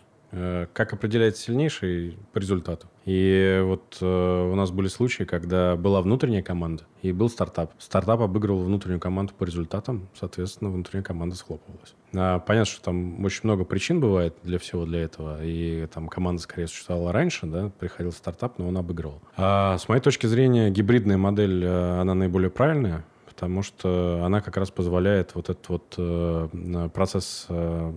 [0.74, 2.18] Как определяется сильнейший?
[2.34, 2.88] По результату.
[3.06, 7.74] И вот э, у нас были случаи, когда была внутренняя команда и был стартап.
[7.78, 11.96] Стартап обыгрывал внутреннюю команду по результатам, соответственно, внутренняя команда схлопывалась.
[12.16, 16.42] А, понятно, что там очень много причин бывает для всего для этого, и там команда
[16.42, 19.22] скорее существовала раньше, да, приходил стартап, но он обыгрывал.
[19.36, 23.04] А с моей точки зрения, гибридная модель, э, она наиболее правильная,
[23.44, 27.92] потому что она как раз позволяет вот этот вот э, процесс э,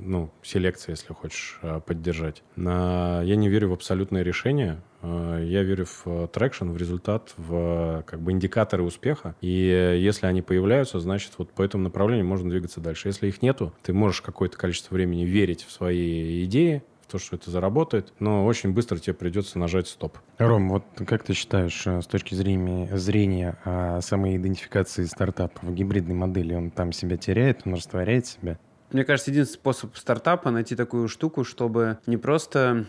[0.00, 2.44] ну, селекции, если хочешь, э, поддержать.
[2.56, 8.30] Я не верю в абсолютное решение, я верю в traction, в результат, в как бы
[8.30, 9.34] индикаторы успеха.
[9.40, 13.08] И если они появляются, значит, вот по этому направлению можно двигаться дальше.
[13.08, 17.50] Если их нету, ты можешь какое-то количество времени верить в свои идеи, то, что это
[17.50, 20.18] заработает, но очень быстро тебе придется нажать стоп.
[20.38, 25.74] Ром, вот как ты считаешь, э, с точки зрения, зрения а, самой идентификации стартапа в
[25.74, 28.58] гибридной модели, он там себя теряет, он растворяет себя?
[28.92, 32.86] Мне кажется, единственный способ стартапа найти такую штуку, чтобы не просто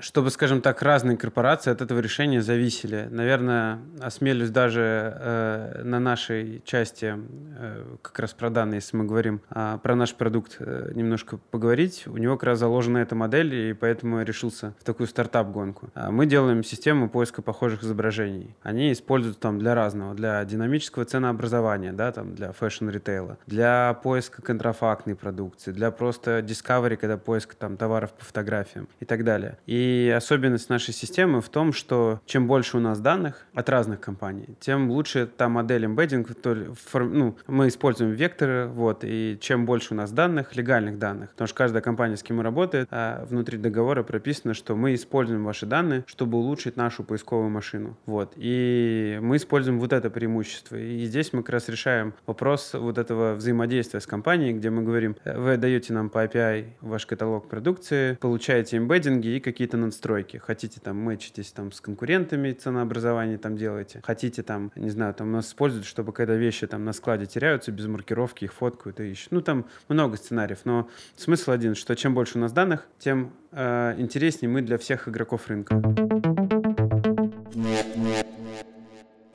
[0.00, 3.08] чтобы, скажем так, разные корпорации от этого решения зависели.
[3.10, 7.14] Наверное, осмелюсь даже э, на нашей части,
[7.58, 12.04] э, как раз про данные, если мы говорим э, про наш продукт, э, немножко поговорить.
[12.06, 15.90] У него как раз заложена эта модель, и поэтому я решился в такую стартап-гонку.
[15.94, 18.56] А мы делаем систему поиска похожих изображений.
[18.62, 25.16] Они используются там для разного, для динамического ценообразования, да, там, для fashion-ритейла, для поиска контрафактной
[25.16, 29.58] продукции, для просто discovery, когда поиск там товаров по фотографиям и так далее далее.
[29.66, 34.56] И особенность нашей системы в том, что чем больше у нас данных от разных компаний,
[34.60, 36.54] тем лучше та модель эмбеддинг, то,
[36.94, 41.56] ну, мы используем векторы, вот, и чем больше у нас данных, легальных данных, потому что
[41.56, 46.04] каждая компания, с кем мы работаем, а внутри договора прописано, что мы используем ваши данные,
[46.06, 51.42] чтобы улучшить нашу поисковую машину, вот, и мы используем вот это преимущество, и здесь мы
[51.42, 56.10] как раз решаем вопрос вот этого взаимодействия с компанией, где мы говорим, вы даете нам
[56.10, 60.36] по API ваш каталог продукции, получаете эмбеддинги и какие-то надстройки.
[60.36, 64.00] Хотите там мэчитесь там с конкурентами, ценообразование там делаете.
[64.04, 67.86] Хотите там, не знаю, там нас используют, чтобы когда вещи там на складе теряются, без
[67.86, 69.32] маркировки их фоткают и ищут.
[69.32, 73.94] Ну там много сценариев, но смысл один, что чем больше у нас данных, тем э,
[73.98, 75.80] интереснее мы для всех игроков рынка.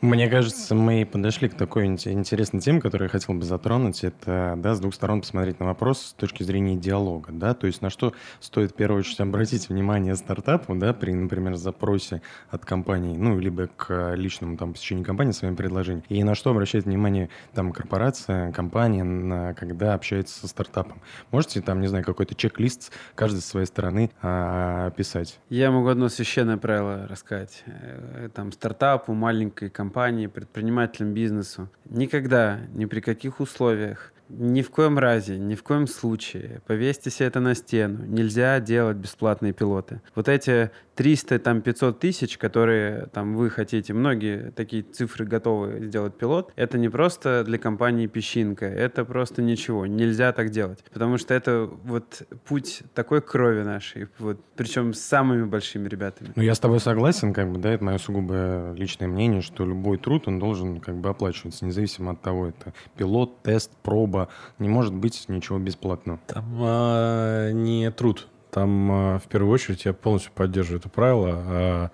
[0.02, 4.04] Мне кажется, мы подошли к такой интересной теме, которую я хотел бы затронуть.
[4.04, 7.82] Это, да, с двух сторон посмотреть на вопрос с точки зрения диалога, да, то есть
[7.82, 13.18] на что стоит в первую очередь обратить внимание стартапу, да, при, например, запросе от компании,
[13.18, 17.72] ну, либо к личному там посещению компании своим предложением, и на что обращает внимание там
[17.72, 21.02] корпорация, компания, на, когда общается со стартапом.
[21.32, 25.40] Можете там, не знаю, какой-то чек-лист каждой своей стороны а, описать?
[25.50, 27.64] Я могу одно священное правило рассказать.
[27.66, 31.68] Э, там стартапу, маленькой компании компании, предпринимателям, бизнесу.
[31.86, 37.28] Никогда, ни при каких условиях ни в коем разе, ни в коем случае, повесьте себе
[37.28, 40.02] это на стену, нельзя делать бесплатные пилоты.
[40.16, 46.18] Вот эти 300, там 500 тысяч, которые там вы хотите, многие такие цифры готовы сделать
[46.18, 50.84] пилот, это не просто для компании песчинка, это просто ничего, нельзя так делать.
[50.92, 56.32] Потому что это вот путь такой крови нашей, вот, причем с самыми большими ребятами.
[56.36, 59.98] Ну, я с тобой согласен, как бы, да, это мое сугубо личное мнение, что любой
[59.98, 64.15] труд, он должен как бы оплачиваться, независимо от того, это пилот, тест, проба,
[64.60, 66.20] не может быть ничего бесплатно.
[66.28, 71.90] Там а, не труд, там а, в первую очередь я полностью поддерживаю это правило, а,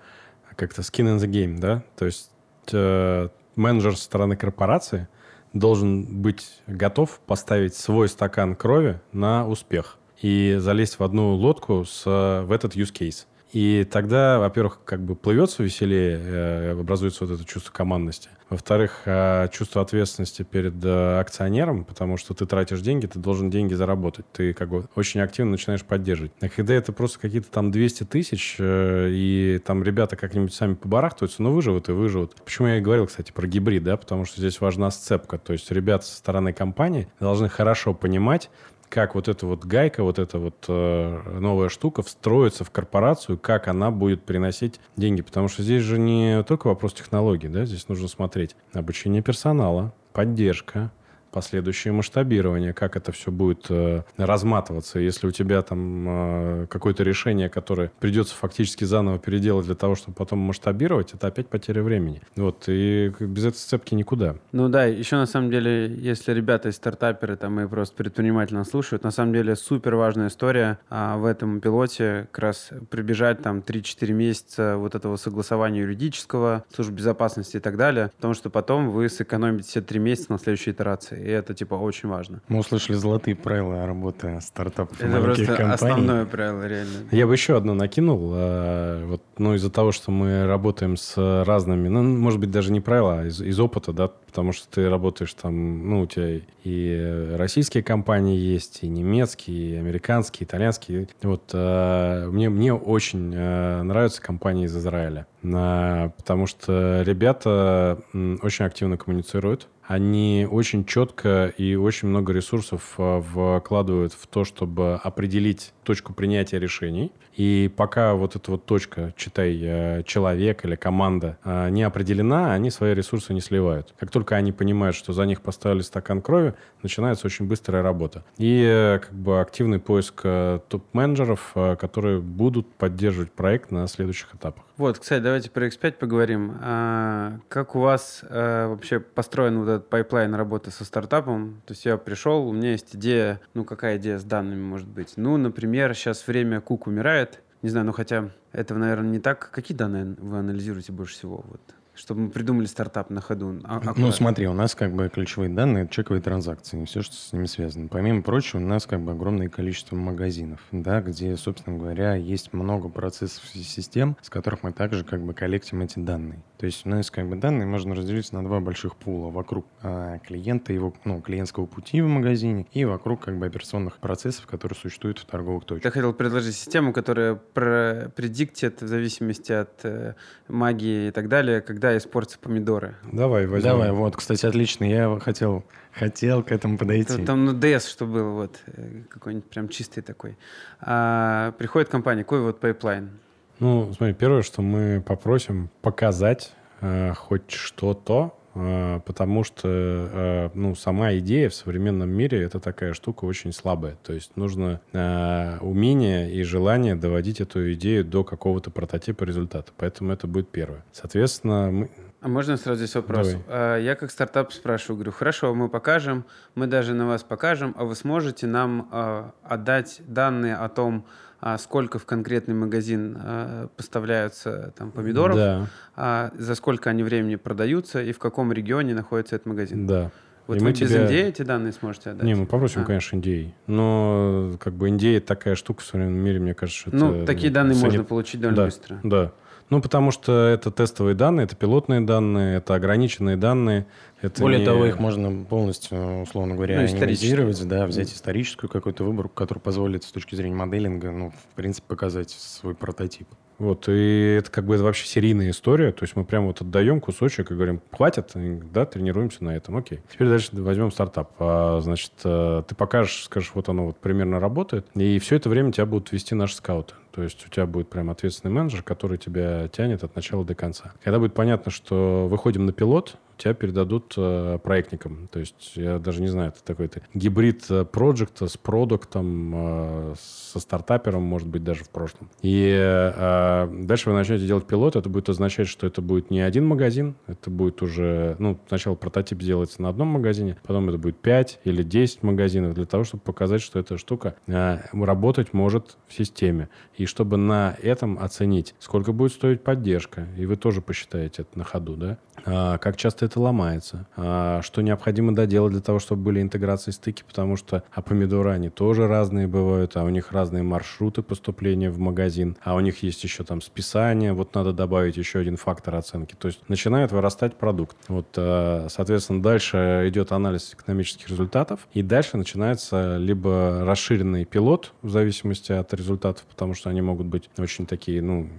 [0.56, 2.30] как-то skin in the game, да, то есть
[2.72, 5.08] а, менеджер со стороны корпорации
[5.52, 12.04] должен быть готов поставить свой стакан крови на успех и залезть в одну лодку с,
[12.04, 13.26] в этот use case.
[13.52, 18.30] И тогда, во-первых, как бы плывется веселее, э, образуется вот это чувство командности.
[18.48, 23.74] Во-вторых, э, чувство ответственности перед э, акционером, потому что ты тратишь деньги, ты должен деньги
[23.74, 24.24] заработать.
[24.32, 26.32] Ты как бы очень активно начинаешь поддерживать.
[26.40, 31.52] А когда это просто какие-то там 200 тысяч, и там ребята как-нибудь сами побарахтываются, ну,
[31.52, 32.36] выживут и выживут.
[32.42, 35.36] Почему я и говорил, кстати, про гибрид, да, потому что здесь важна сцепка.
[35.36, 38.50] То есть ребята со стороны компании должны хорошо понимать,
[38.92, 43.66] как вот эта вот гайка, вот эта вот э, новая штука встроится в корпорацию, как
[43.66, 45.22] она будет приносить деньги.
[45.22, 50.92] Потому что здесь же не только вопрос технологий, да, здесь нужно смотреть обучение персонала, поддержка,
[51.32, 55.00] последующее масштабирование, как это все будет э, разматываться.
[55.00, 60.14] Если у тебя там э, какое-то решение, которое придется фактически заново переделать для того, чтобы
[60.14, 62.20] потом масштабировать, это опять потеря времени.
[62.36, 64.36] Вот, и без этой сцепки никуда.
[64.52, 69.02] Ну да, еще на самом деле, если ребята из стартаперы там и просто предпринимательно слушают,
[69.02, 74.12] на самом деле супер важная история а, в этом пилоте как раз прибежать там 3-4
[74.12, 79.68] месяца вот этого согласования юридического, службы безопасности и так далее, потому что потом вы сэкономите
[79.68, 82.42] все 3 месяца на следующей итерации и это, типа, очень важно.
[82.48, 85.72] Мы услышали золотые правила работы стартапов Это просто компаний.
[85.72, 86.92] основное правило, реально.
[87.10, 88.32] Я бы еще одно накинул.
[88.34, 92.80] А, вот, ну, из-за того, что мы работаем с разными, ну, может быть, даже не
[92.80, 97.34] правила, а из, из опыта, да, потому что ты работаешь там, ну, у тебя и
[97.36, 101.08] российские компании есть, и немецкие, и американские, и итальянские.
[101.22, 108.96] Вот а, мне, мне очень а, нравятся компании из Израиля, потому что ребята очень активно
[108.96, 113.20] коммуницируют, они очень четко и очень много ресурсов а,
[113.60, 117.12] вкладывают в то, чтобы определить точку принятия решений.
[117.34, 122.70] И пока вот эта вот точка, читай, э, человек или команда э, не определена, они
[122.70, 123.94] свои ресурсы не сливают.
[123.98, 128.24] Как только они понимают, что за них поставили стакан крови, начинается очень быстрая работа.
[128.36, 134.64] И э, как бы активный поиск топ-менеджеров, которые будут поддерживать проект на следующих этапах.
[134.82, 136.56] Вот, кстати, давайте про X5 поговорим.
[136.60, 141.62] А, как у вас а, вообще построен вот этот pipeline работы со стартапом?
[141.66, 145.12] То есть я пришел, у меня есть идея, ну какая идея с данными может быть?
[145.14, 149.50] Ну, например, сейчас время кук умирает, не знаю, ну хотя этого, наверное, не так.
[149.52, 151.44] Какие данные вы анализируете больше всего?
[151.46, 151.60] Вот
[151.94, 153.60] чтобы мы придумали стартап на ходу.
[153.64, 157.32] А, ну, смотри, у нас как бы ключевые данные— это чековые транзакции, все, что с
[157.32, 157.88] ними связано.
[157.88, 162.88] Помимо прочего, у нас как бы огромное количество магазинов, да, где, собственно говоря, есть много
[162.88, 166.42] процессов и систем, с которых мы также как бы collect им эти данные.
[166.58, 170.18] То есть у нас как бы данные можно разделить на два больших пула вокруг а,
[170.20, 175.18] клиента, его, ну, клиентского пути в магазине и вокруг как бы операционных процессов, которые существуют
[175.18, 175.84] в торговых точках.
[175.84, 180.14] Я хотел предложить систему, которая predict ит в зависимости от э,
[180.48, 182.96] магии и так далее, когда испортятся помидоры.
[183.10, 183.72] Давай, возьмем.
[183.72, 184.84] Давай, вот, кстати, отлично.
[184.84, 187.16] Я хотел, хотел к этому подойти.
[187.16, 190.36] Там, там ну, DS, что было, вот, э, какой-нибудь прям чистый такой.
[190.80, 193.10] А, приходит компания, какой вот pipeline?
[193.58, 201.14] Ну, смотри, первое, что мы попросим показать э, хоть что-то, потому что э, ну, сама
[201.18, 203.96] идея в современном мире это такая штука очень слабая.
[204.02, 209.72] То есть нужно э, умение и желание доводить эту идею до какого-то прототипа результата.
[209.76, 210.84] Поэтому это будет первое.
[210.92, 211.90] Соответственно, мы,
[212.22, 213.30] а можно сразу здесь вопрос?
[213.30, 213.42] Давай.
[213.48, 217.84] А, я как стартап спрашиваю, говорю, хорошо, мы покажем, мы даже на вас покажем, а
[217.84, 221.04] вы сможете нам а, отдать данные о том,
[221.42, 225.66] а сколько в конкретный магазин а, поставляются там помидоров, да.
[225.96, 229.84] а за сколько они времени продаются и в каком регионе находится этот магазин.
[229.84, 230.12] Да.
[230.46, 231.04] Вот и вы мы без тебя...
[231.04, 232.22] NDA эти данные сможете отдать?
[232.22, 232.84] Не, мы попросим, а.
[232.84, 233.50] конечно, NDA.
[233.66, 237.74] Но как бы NDA такая штука в современном мире, мне кажется, что Ну, такие данные
[237.74, 237.86] ценит...
[237.86, 239.00] можно получить довольно да, быстро.
[239.02, 239.32] Да.
[239.72, 243.86] Ну, потому что это тестовые данные, это пилотные данные, это ограниченные данные.
[244.20, 244.66] Это Более не...
[244.66, 250.04] того, их можно полностью, условно говоря, ну, анимизировать, да, взять историческую какую-то выборку, которая позволит
[250.04, 253.26] с точки зрения моделинга, ну, в принципе, показать свой прототип.
[253.58, 255.92] Вот, и это как бы это вообще серийная история.
[255.92, 260.00] То есть мы прямо вот отдаем кусочек и говорим, хватит, да, тренируемся на этом, окей.
[260.12, 261.32] Теперь дальше возьмем стартап.
[261.38, 265.72] А, значит, э, ты покажешь, скажешь, вот оно вот примерно работает, и все это время
[265.72, 266.94] тебя будут вести наши скауты.
[267.12, 270.92] То есть у тебя будет прям ответственный менеджер, который тебя тянет от начала до конца.
[271.02, 275.28] Когда будет понятно, что выходим на пилот, тебя передадут э, проектникам.
[275.30, 280.60] То есть я даже не знаю, это такой-то гибрид э, проекта с продуктом, э, со
[280.60, 282.30] стартапером, может быть, даже в прошлом.
[282.42, 287.14] И дальше вы начнете делать пилот, это будет означать, что это будет не один магазин,
[287.26, 291.82] это будет уже, ну, сначала прототип делается на одном магазине, потом это будет 5 или
[291.82, 296.68] 10 магазинов для того, чтобы показать, что эта штука работать может в системе.
[296.96, 301.64] И чтобы на этом оценить, сколько будет стоить поддержка, и вы тоже посчитаете это на
[301.64, 306.22] ходу, да, а, как часто это это ломается, а, что необходимо доделать для того, чтобы
[306.22, 310.62] были интеграции стыки, потому что а помидоры, они тоже разные бывают, а у них разные
[310.62, 315.38] маршруты поступления в магазин, а у них есть еще там списание, вот надо добавить еще
[315.38, 316.34] один фактор оценки.
[316.38, 317.96] То есть начинает вырастать продукт.
[318.08, 325.08] Вот, а, соответственно, дальше идет анализ экономических результатов, и дальше начинается либо расширенный пилот в
[325.08, 328.50] зависимости от результатов, потому что они могут быть очень такие, ну,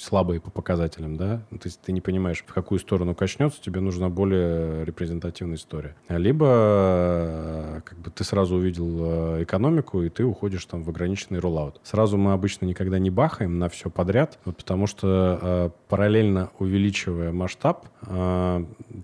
[0.00, 4.14] слабые по показателям, да, то есть ты не понимаешь, в какую сторону качнется, тебе нужна
[4.14, 5.94] более репрезентативная история.
[6.08, 11.38] Либо э, как бы ты сразу увидел э, экономику, и ты уходишь там в ограниченный
[11.38, 11.80] роллаут.
[11.84, 17.32] Сразу мы обычно никогда не бахаем на все подряд, вот потому что э, параллельно увеличивая
[17.32, 17.86] масштаб,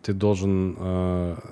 [0.02, 0.76] ты должен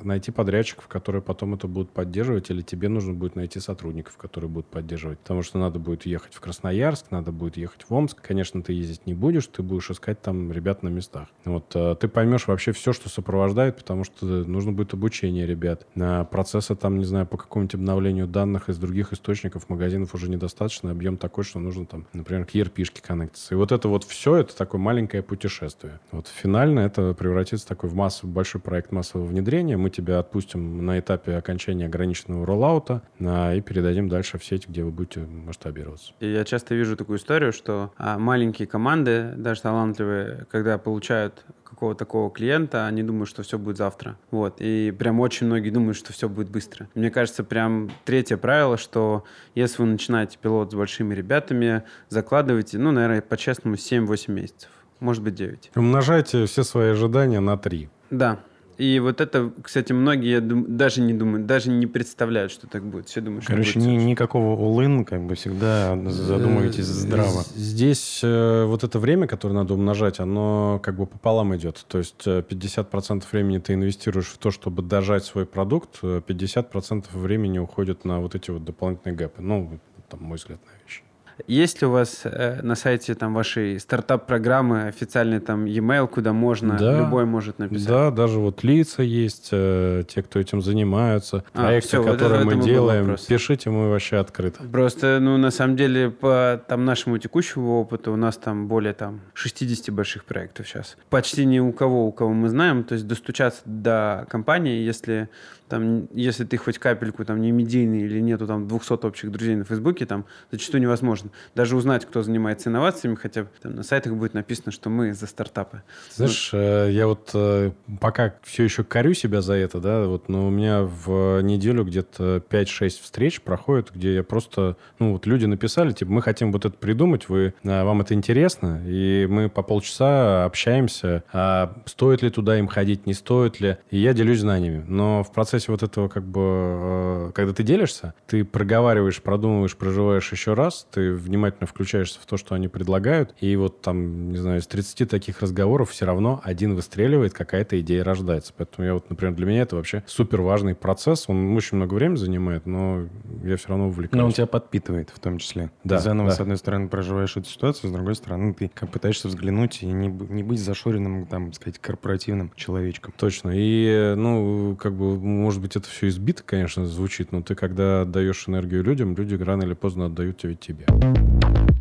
[0.02, 4.66] найти подрядчиков, которые потом это будут поддерживать, или тебе нужно будет найти сотрудников, которые будут
[4.66, 5.18] поддерживать.
[5.20, 8.20] Потому что надо будет ехать в Красноярск, надо будет ехать в Омск.
[8.20, 11.28] Конечно, ты ездить не будешь, ты будешь искать там ребят на местах.
[11.44, 13.35] Вот ты поймешь вообще все, что сопровождает,
[13.72, 15.86] потому что нужно будет обучение ребят.
[15.94, 20.90] На процессы там, не знаю, по какому-нибудь обновлению данных из других источников, магазинов уже недостаточно,
[20.90, 23.54] объем такой, что нужно там, например, к ERP-шке коннектиться.
[23.54, 26.00] И вот это вот все, это такое маленькое путешествие.
[26.12, 29.76] Вот финально это превратится такой в массовый, большой проект массового внедрения.
[29.76, 34.82] Мы тебя отпустим на этапе окончания ограниченного роллаута а, и передадим дальше в сеть, где
[34.82, 36.12] вы будете масштабироваться.
[36.20, 41.44] И я часто вижу такую историю, что а, маленькие команды, даже талантливые, когда получают
[41.76, 44.16] какого-то такого клиента, они думают, что все будет завтра.
[44.30, 44.56] Вот.
[44.60, 46.88] И прям очень многие думают, что все будет быстро.
[46.94, 49.24] Мне кажется, прям третье правило, что
[49.54, 54.70] если вы начинаете пилот с большими ребятами, закладывайте, ну, наверное, по-честному, 7-8 месяцев.
[55.00, 55.72] Может быть, 9.
[55.76, 57.90] Умножайте все свои ожидания на 3.
[58.10, 58.38] Да.
[58.78, 62.84] И вот это, кстати, многие я дум, даже не думают, даже не представляют, что так
[62.84, 63.08] будет.
[63.08, 67.42] Все думают, что Короче, будет ни, никакого all-in, как бы всегда задумывайтесь э, здраво.
[67.54, 71.86] Здесь э, вот это время, которое надо умножать, оно как бы пополам идет.
[71.88, 77.58] То есть 50% э, времени ты инвестируешь в то, чтобы дожать свой продукт, 50% времени
[77.58, 79.40] уходит на вот эти вот дополнительные гэпы.
[79.40, 81.05] Ну, там, мой взгляд на вещи.
[81.46, 86.76] Есть ли у вас э, на сайте там вашей стартап-программы официальный там e-mail, куда можно,
[86.78, 87.88] да, любой может написать?
[87.88, 92.54] Да, даже вот лица есть, э, те, кто этим занимаются, а, проекты, все, которые вот
[92.54, 93.16] мы делаем.
[93.28, 94.62] Пишите, мы вообще открыты.
[94.64, 99.20] Просто, ну, на самом деле, по там нашему текущему опыту у нас там более там
[99.34, 100.96] 60 больших проектов сейчас.
[101.10, 105.28] Почти ни у кого, у кого мы знаем, то есть достучаться до компании, если
[105.68, 109.64] там, если ты хоть капельку там не медийный или нету там 200 общих друзей на
[109.64, 111.25] Фейсбуке, там зачастую невозможно.
[111.54, 115.82] Даже узнать, кто занимается инновациями, хотя там на сайтах будет написано, что мы за стартапы.
[116.14, 120.46] Знаешь, ну, я вот э, пока все еще корю себя за это, да, вот, но
[120.46, 125.92] у меня в неделю где-то 5-6 встреч проходит, где я просто, ну, вот люди написали,
[125.92, 130.44] типа, мы хотим вот это придумать, вы, а, вам это интересно, и мы по полчаса
[130.44, 134.84] общаемся, а стоит ли туда им ходить, не стоит ли, и я делюсь знаниями.
[134.86, 140.30] Но в процессе вот этого, как бы, э, когда ты делишься, ты проговариваешь, продумываешь, проживаешь
[140.32, 144.60] еще раз, ты внимательно включаешься в то, что они предлагают, и вот там, не знаю,
[144.60, 148.52] из 30 таких разговоров все равно один выстреливает, какая-то идея рождается.
[148.56, 151.28] Поэтому я вот, например, для меня это вообще супер важный процесс.
[151.28, 153.08] Он очень много времени занимает, но
[153.44, 154.20] я все равно увлекаюсь.
[154.20, 155.70] Но он тебя подпитывает в том числе.
[155.84, 156.36] Да, ты заново, да.
[156.36, 160.08] с одной стороны, проживаешь эту ситуацию, с другой стороны, ты как пытаешься взглянуть и не,
[160.08, 163.12] не быть зашоренным, там, сказать, корпоративным человечком.
[163.16, 163.50] Точно.
[163.54, 168.48] И, ну, как бы может быть, это все избито, конечно, звучит, но ты, когда отдаешь
[168.48, 170.86] энергию людям, люди рано или поздно отдают тебе тебе.
[171.14, 171.75] Thank you.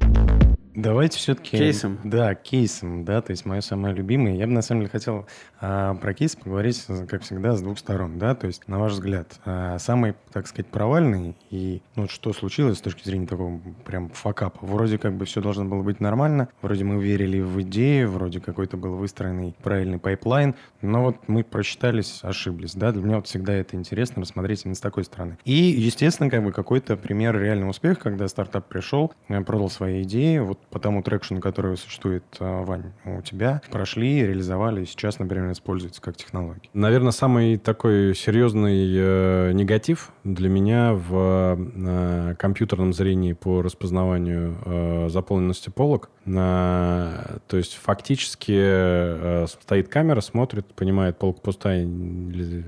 [0.75, 1.57] Давайте все-таки...
[1.57, 1.99] Кейсом?
[2.03, 4.35] Да, кейсом, да, то есть мое самое любимое.
[4.35, 5.25] Я бы на самом деле хотел
[5.61, 9.39] а, про кейс поговорить, как всегда, с двух сторон, да, то есть, на ваш взгляд,
[9.45, 14.65] а, самый, так сказать, провальный и, ну, что случилось с точки зрения такого прям факапа?
[14.65, 18.75] Вроде как бы все должно было быть нормально, вроде мы верили в идею, вроде какой-то
[18.75, 23.77] был выстроенный правильный pipeline, но вот мы просчитались, ошиблись, да, для меня вот всегда это
[23.77, 25.37] интересно рассмотреть именно с такой стороны.
[25.45, 30.59] И, естественно, как бы какой-то пример реального успеха, когда стартап пришел, продал свои идеи, вот
[30.75, 35.53] по тому traction у, который существует, а, Вань, у тебя, прошли, реализовали, и сейчас, например,
[35.53, 36.69] используется как технология?
[36.73, 45.07] Наверное, самый такой серьезный э, негатив для меня в э, компьютерном зрении по распознаванию э,
[45.09, 46.09] заполненности полок.
[46.25, 52.65] То есть фактически стоит камера, смотрит, понимает, полка пустая или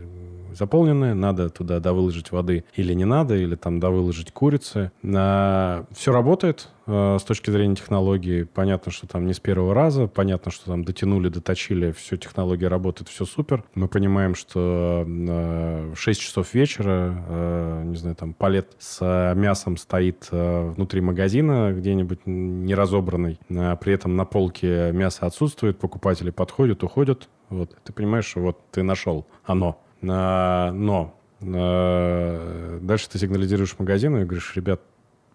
[0.53, 4.91] заполнены, надо туда довыложить воды или не надо, или там довыложить курицы.
[5.01, 8.43] Все работает, с точки зрения технологии.
[8.43, 13.09] Понятно, что там не с первого раза, понятно, что там дотянули, доточили, все, технология работает,
[13.09, 13.65] все супер.
[13.75, 20.29] Мы понимаем, что в 6 часов вечера, э, не знаю, там палет с мясом стоит
[20.31, 26.83] э, внутри магазина где-нибудь не разобранный, а при этом на полке мясо отсутствует, покупатели подходят,
[26.83, 27.27] уходят.
[27.49, 29.81] Вот, ты понимаешь, что вот ты нашел оно.
[30.01, 34.81] Но дальше ты сигнализируешь магазину и говоришь, ребят,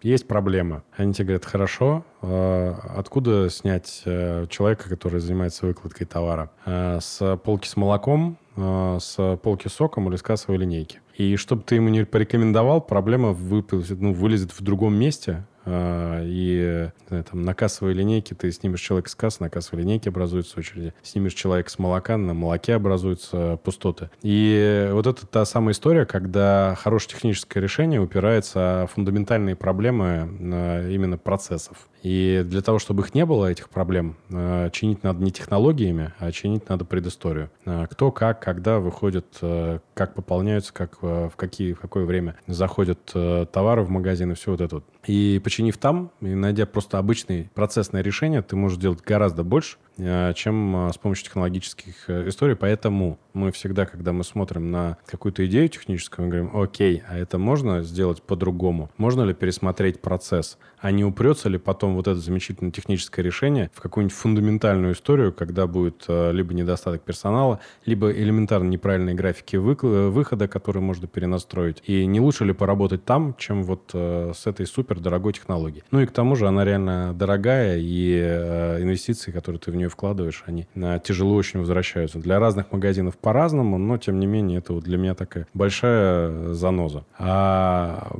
[0.03, 0.83] есть проблема.
[0.95, 6.51] Они тебе говорят, хорошо, а откуда снять э, человека, который занимается выкладкой товара?
[6.65, 10.99] Э, с полки с молоком, э, с полки с соком или с кассовой линейки?
[11.15, 16.89] И чтобы ты ему не порекомендовал, проблема выпадет, ну, вылезет в другом месте, а, и
[17.13, 20.93] знаю, там, на кассовой линейке ты снимешь человека с кассы, на кассовой линейке образуются очереди.
[21.03, 24.09] Снимешь человека с молока, на молоке образуются пустоты.
[24.21, 30.89] И вот это та самая история, когда хорошее техническое решение упирается в фундаментальные проблемы а,
[30.89, 31.89] именно процессов.
[32.01, 36.31] И для того, чтобы их не было, этих проблем, а, чинить надо не технологиями, а
[36.31, 37.49] чинить надо предысторию.
[37.89, 39.25] Кто, как, когда выходит,
[39.93, 42.99] как пополняются, как, в, какие, в какое время заходят
[43.51, 44.85] товары в магазин и все вот это вот.
[45.05, 50.87] И починив там, и найдя просто обычное процессное решение, ты можешь делать гораздо больше, чем
[50.87, 52.55] э, с помощью технологических э, историй.
[52.55, 57.37] Поэтому мы всегда, когда мы смотрим на какую-то идею техническую, мы говорим, окей, а это
[57.37, 58.89] можно сделать по-другому?
[58.97, 60.57] Можно ли пересмотреть процесс?
[60.79, 65.65] А не упрется ли потом вот это замечательное техническое решение в какую-нибудь фундаментальную историю, когда
[65.65, 71.81] будет либо недостаток персонала, либо элементарно неправильные графики выхода, которые можно перенастроить?
[71.85, 75.83] И не лучше ли поработать там, чем вот с этой супер дорогой технологией?
[75.91, 78.17] Ну и к тому же она реально дорогая, и
[78.81, 80.67] инвестиции, которые ты в нее нее вкладываешь, они
[81.03, 82.19] тяжело очень возвращаются.
[82.19, 87.05] Для разных магазинов по-разному, но тем не менее это вот для меня такая большая заноза.
[87.17, 88.11] А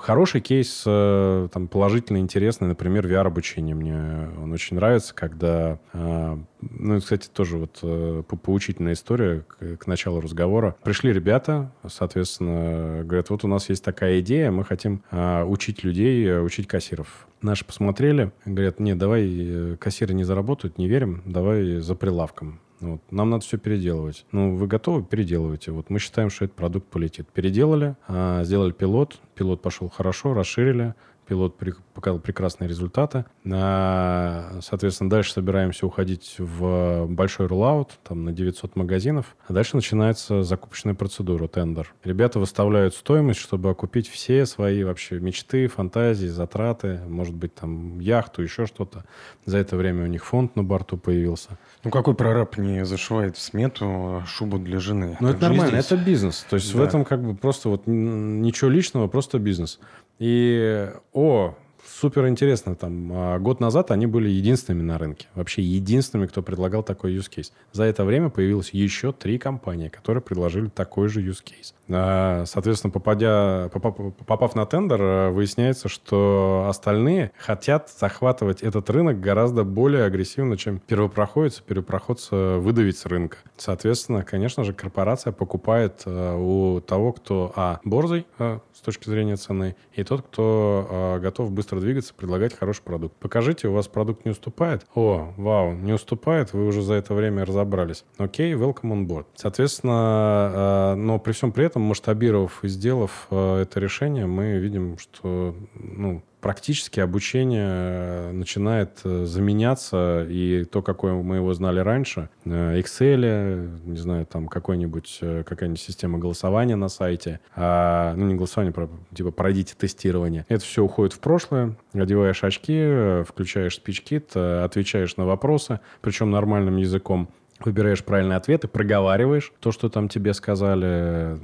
[0.00, 3.74] хороший кейс, э, там, положительный, интересный, например, VR-обучение.
[3.74, 5.78] Мне он очень нравится, когда...
[5.92, 9.44] А, ну, кстати, тоже вот э, поучительная история
[9.78, 10.76] к, началу разговора.
[10.82, 16.38] Пришли ребята, соответственно, говорят, вот у нас есть такая идея, мы хотим а, учить людей,
[16.40, 17.26] учить кассиров.
[17.42, 22.60] Наши посмотрели, говорят, нет, давай э, кассиры не заработают, не верим, давай за прилавком.
[22.80, 23.00] Вот.
[23.10, 24.24] Нам надо все переделывать.
[24.32, 25.04] Ну, вы готовы?
[25.04, 25.70] Переделывайте.
[25.70, 27.28] Вот мы считаем, что этот продукт полетит.
[27.28, 29.20] Переделали, а, сделали пилот.
[29.34, 30.94] Пилот пошел хорошо, расширили
[31.30, 31.56] пилот
[31.94, 33.24] показал прекрасные результаты.
[33.48, 39.36] А, соответственно, дальше собираемся уходить в большой роллаут, там на 900 магазинов.
[39.46, 41.94] А дальше начинается закупочная процедура, тендер.
[42.02, 48.42] Ребята выставляют стоимость, чтобы окупить все свои вообще мечты, фантазии, затраты, может быть, там яхту,
[48.42, 49.04] еще что-то.
[49.44, 51.58] За это время у них фонд на борту появился.
[51.84, 55.16] Ну, какой прораб не зашивает в смету шубу для жены?
[55.20, 55.92] Ну, это нормально, здесь.
[55.92, 56.44] это бизнес.
[56.50, 56.78] То есть да.
[56.80, 59.78] в этом как бы просто вот ничего личного, просто бизнес.
[60.20, 61.54] И, о,
[62.00, 66.82] супер интересно, там, а, год назад они были единственными на рынке, вообще единственными, кто предлагал
[66.82, 67.52] такой use case.
[67.72, 71.74] За это время появилось еще три компании, которые предложили такой же use case.
[71.90, 79.64] А, соответственно, попадя, попав на тендер, а, выясняется, что остальные хотят захватывать этот рынок гораздо
[79.64, 83.36] более агрессивно, чем первопроходец, первопроходца выдавить с рынка.
[83.58, 90.02] Соответственно, конечно же, корпорация покупает у того, кто, а, борзый, с точки зрения цены, и
[90.02, 93.16] тот, кто готов быстро двигаться, предлагать хороший продукт.
[93.16, 94.86] Покажите, у вас продукт не уступает.
[94.94, 98.04] О, вау, не уступает, вы уже за это время разобрались.
[98.18, 99.26] Окей, welcome on board.
[99.34, 104.98] Соответственно, э, но при всем при этом, масштабировав и сделав э, это решение, мы видим,
[104.98, 112.28] что ну, практически обучение э, начинает э, заменяться, и то, какое мы его знали раньше,
[112.44, 118.72] э, Excel, не знаю, там какой-нибудь, какая-нибудь система голосования на сайте, а, ну, не голосование,
[118.72, 120.46] про, типа пройдите тестирование.
[120.48, 127.28] Это все уходит в прошлое, одеваешь очки, включаешь спичкит, отвечаешь на вопросы, причем нормальным языком,
[127.64, 131.38] выбираешь правильный ответ и проговариваешь то, что там тебе сказали.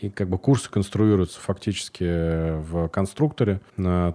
[0.00, 2.04] И как бы курсы конструируются фактически
[2.60, 3.60] в конструкторе.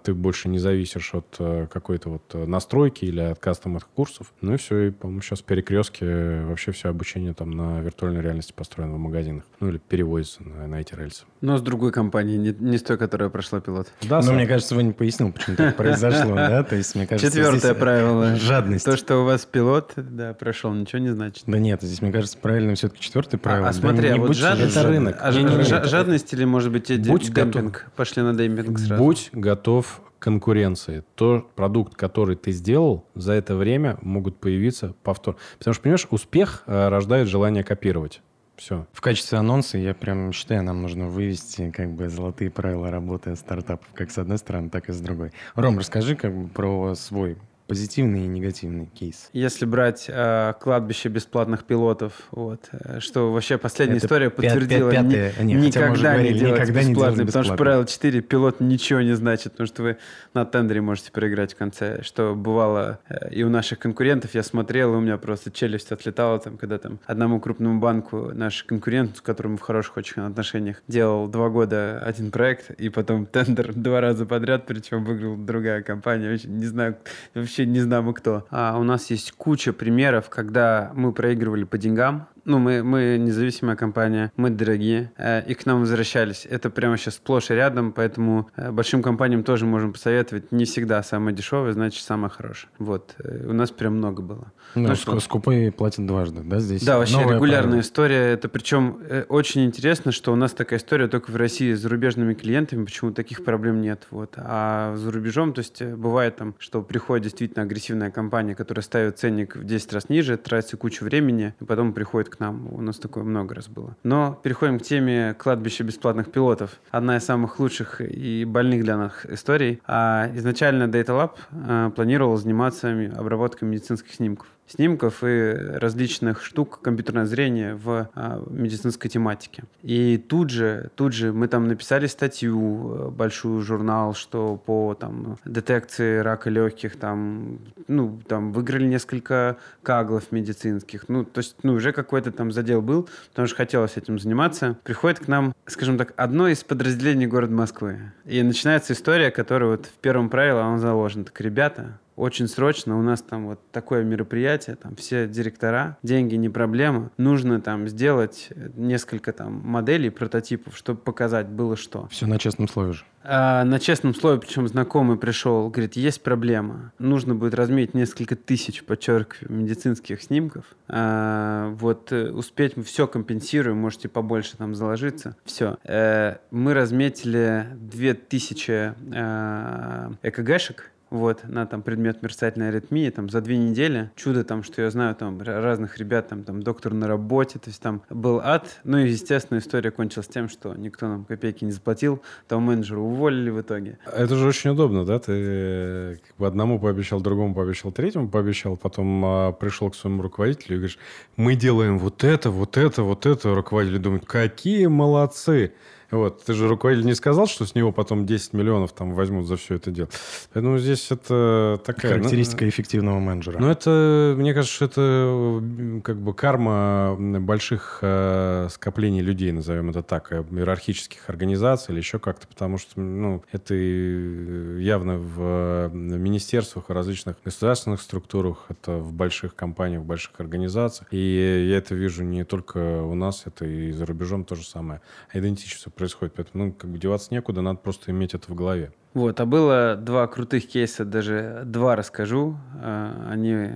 [0.04, 4.34] Ты больше не зависишь от э, какой-то вот настройки или от кастомных курсов.
[4.42, 4.88] Ну и все.
[4.88, 9.44] И, по-моему, сейчас перекрестки вообще все обучение там на виртуальной реальности построено в магазинах.
[9.60, 11.26] Ну или переводится на, на эти рельсы.
[11.42, 13.88] Но с другой компании, не, не с той, которая прошла пилот.
[14.02, 16.64] Да, Но мне кажется, вы не пояснил, почему так произошло, да?
[16.64, 18.36] То есть, мне кажется, Четвертое правило.
[18.36, 18.86] Жадность.
[18.86, 21.44] То, что у вас пилот, да, прошел ничего не значит.
[21.48, 23.68] Да нет, здесь, мне кажется, правильно все-таки четвертое правило.
[23.68, 25.18] А, а смотри, да, а вот жадность, это рынок.
[25.20, 27.74] А, не, не, не, жадность или, может быть, будь демпинг?
[27.74, 29.04] Готов, Пошли на демпинг сразу.
[29.04, 31.04] Будь готов к конкуренции.
[31.16, 35.38] То продукт, который ты сделал, за это время могут появиться повтор.
[35.58, 38.22] Потому что, понимаешь, успех э, рождает желание копировать.
[38.56, 38.88] Все.
[38.94, 43.88] В качестве анонса я прям считаю, нам нужно вывести как бы золотые правила работы стартапов,
[43.94, 45.32] как с одной стороны, так и с другой.
[45.56, 47.38] Ром, расскажи как бы про свой
[47.68, 49.30] позитивный и негативный кейс.
[49.34, 55.06] Если брать э, кладбище бесплатных пилотов, вот, э, что вообще последняя Это история подтвердила, пят,
[55.06, 58.22] пятое, ни, не, никогда, говорили, не делать никогда бесплатно, не делать потому что правило 4
[58.22, 59.98] пилот ничего не значит, потому что вы
[60.34, 64.94] на тендере можете проиграть в конце, что бывало э, и у наших конкурентов, я смотрел,
[64.94, 69.22] и у меня просто челюсть отлетала, там, когда там одному крупному банку наш конкурент, с
[69.22, 74.26] которым в хороших очень отношениях, делал два года один проект, и потом тендер два раза
[74.28, 76.98] подряд, причем выиграл другая компания, вообще не знаю,
[77.34, 78.46] вообще вообще не знамо кто.
[78.50, 83.76] А у нас есть куча примеров, когда мы проигрывали по деньгам, ну, мы, мы независимая
[83.76, 86.48] компания, мы дорогие, э, и к нам возвращались.
[86.50, 90.52] Это прямо сейчас сплошь и рядом, поэтому э, большим компаниям тоже можем посоветовать.
[90.52, 92.70] Не всегда самое дешевое, значит, самое хорошее.
[92.78, 93.16] Вот.
[93.18, 94.52] Э, у нас прям много было.
[94.76, 95.20] Ну, ну что?
[95.20, 96.84] скупой платят дважды, да, здесь?
[96.84, 97.80] Да, вообще регулярная правило.
[97.80, 98.34] история.
[98.34, 102.86] Это причем очень интересно, что у нас такая история только в России с зарубежными клиентами,
[102.86, 104.06] почему таких проблем нет.
[104.12, 104.34] Вот.
[104.38, 109.56] А за рубежом, то есть бывает там, что приходит действительно агрессивная компания, которая ставит ценник
[109.56, 112.68] в 10 раз ниже, тратится кучу времени, и потом приходит нам.
[112.72, 113.96] У нас такое много раз было.
[114.04, 116.80] Но переходим к теме кладбища бесплатных пилотов.
[116.92, 119.82] Одна из самых лучших и больных для нас историй.
[119.86, 127.26] А изначально Data Lab а, планировал заниматься обработкой медицинских снимков снимков и различных штук компьютерное
[127.26, 129.64] зрение в а, медицинской тематике.
[129.84, 135.38] И тут же, тут же мы там написали статью, э, большую журнал, что по там
[135.46, 141.10] детекции рака легких там, ну, там выиграли несколько каглов медицинских.
[141.10, 144.78] Ну, то есть, ну, уже какой-то там задел был, потому что хотелось этим заниматься.
[144.84, 148.00] Приходит к нам, скажем так, одно из подразделений города Москвы.
[148.26, 151.26] И начинается история, которая вот в первом правиле, он заложен.
[151.26, 156.50] Так, ребята, очень срочно, у нас там вот такое мероприятие, там все директора, деньги не
[156.50, 162.08] проблема, нужно там сделать несколько там моделей, прототипов, чтобы показать было что.
[162.10, 163.04] Все на честном слове же.
[163.28, 168.84] А, на честном слове, причем знакомый пришел, говорит, есть проблема, нужно будет разметить несколько тысяч,
[168.84, 175.78] подчеркиваю, медицинских снимков, а, вот э, успеть мы все компенсируем, можете побольше там заложиться, все.
[175.84, 183.58] А, мы разметили 2000 а, ЭКГшек, вот, на там предмет мерцательной аритмии, там, за две
[183.58, 184.12] недели.
[184.16, 187.82] Чудо там, что я знаю, там, разных ребят, там, там, доктор на работе, то есть
[187.82, 188.80] там был ад.
[188.84, 193.50] Ну и, естественно, история кончилась тем, что никто нам копейки не заплатил, там менеджера уволили
[193.50, 193.98] в итоге.
[194.06, 195.20] Это же очень удобно, да?
[195.20, 200.76] Ты как бы одному пообещал, другому пообещал, третьему пообещал, потом а, пришел к своему руководителю
[200.76, 201.00] и говоришь,
[201.36, 203.56] мы делаем вот это, вот это, вот это.
[203.56, 205.74] Руководитель думает, какие молодцы.
[206.16, 206.44] Вот.
[206.44, 209.76] Ты же руководитель не сказал, что с него потом 10 миллионов там возьмут за все
[209.76, 210.10] это дело.
[210.54, 212.14] Поэтому здесь это такая...
[212.14, 213.60] Характеристика ну, эффективного менеджера.
[213.60, 215.62] Ну, это, мне кажется, это
[216.04, 222.18] как бы карма больших э, скоплений людей, назовем это так, э, иерархических организаций или еще
[222.20, 229.56] как-то, потому что, ну, это явно в министерствах, в различных государственных структурах, это в больших
[229.56, 231.08] компаниях, в больших организациях.
[231.12, 235.02] И я это вижу не только у нас, это и за рубежом то же самое.
[235.34, 236.05] Идентично происходит.
[236.36, 238.92] Поэтому, ну, как бы деваться некуда, надо просто иметь это в голове.
[239.14, 242.58] Вот, а было два крутых кейса, даже два расскажу.
[242.82, 243.70] А, они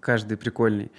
[0.00, 0.90] каждый прикольный.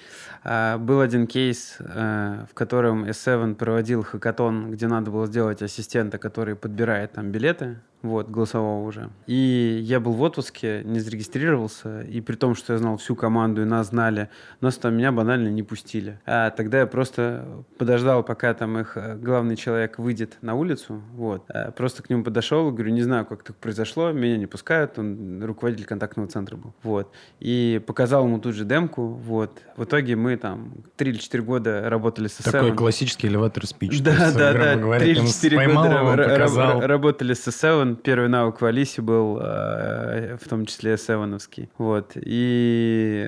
[0.43, 6.17] А, был один кейс, а, в котором S7 проводил хакатон, где надо было сделать ассистента,
[6.17, 9.10] который подбирает там билеты вот, голосового уже.
[9.28, 13.62] И я был в отпуске, не зарегистрировался, и при том, что я знал всю команду,
[13.62, 14.30] и нас знали,
[14.60, 16.20] нас там меня банально не пустили.
[16.26, 17.45] А тогда я просто
[17.78, 21.43] подождал, пока там их э, главный человек выйдет на улицу, вот.
[21.49, 25.43] А просто к нему подошел, говорю, не знаю, как так произошло, меня не пускают, он
[25.43, 27.12] руководитель контактного центра был, вот.
[27.39, 29.62] И показал ему тут же демку, вот.
[29.78, 32.52] В итоге мы там 3 или 4 года работали с SM.
[32.52, 34.02] Такой классический элеватор спич.
[34.12, 37.47] Да, да, да, 3 или 4 года работали с
[37.92, 41.70] S7, первый навык в Алисе был, э, в том числе севеновский.
[41.78, 42.14] Вот.
[42.16, 43.28] И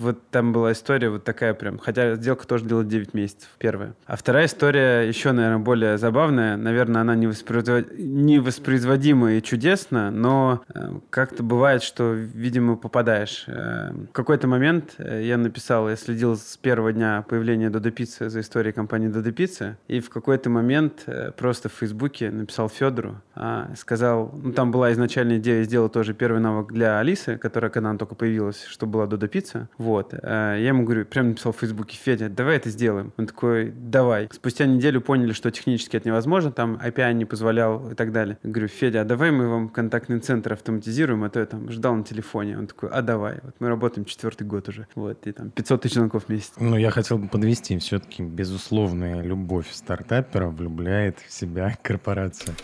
[0.00, 3.94] вот там была история вот такая прям, хотя сделка тоже длилась 9 месяцев, первая.
[4.06, 6.56] А вторая история еще, наверное, более забавная.
[6.56, 7.92] Наверное, она не, воспроизвод...
[7.98, 13.44] не воспроизводима и чудесна, но э, как-то бывает, что, видимо, попадаешь.
[13.46, 18.28] Э, в какой-то момент э, я написал, я следил с первого дня появления Додо Пиццы
[18.28, 23.66] за историей компании Додо Пиццы, и в какой-то момент просто в Фейсбуке написал Федору, э,
[23.76, 27.98] сказал, ну там была изначальная идея сделать тоже первый навык для Алисы, которая когда она
[27.98, 30.14] только появилась, что была Додо Пицца, вот, Вот.
[30.14, 33.12] Э, я ему говорю, прям написал в Фейсбуке, Федя, давай это сделаем.
[33.16, 34.28] Он такой, давай.
[34.32, 38.38] Спустя неделю поняли, что технически это невозможно, там API не позволял и так далее.
[38.44, 41.96] Я говорю, Федя, а давай мы вам контактный центр автоматизируем, а то я там ждал
[41.96, 42.56] на телефоне.
[42.56, 43.40] Он такой, а давай.
[43.42, 44.86] Вот мы работаем четвертый год уже.
[44.94, 46.52] Вот, и там 500 тысяч звонков в месяц.
[46.60, 47.76] Ну, я хотел бы подвести.
[47.78, 52.54] Все-таки безусловная любовь стартапера влюбляет в себя корпорация.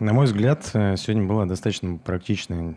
[0.00, 2.76] На мой взгляд, э, сегодня была достаточно практичная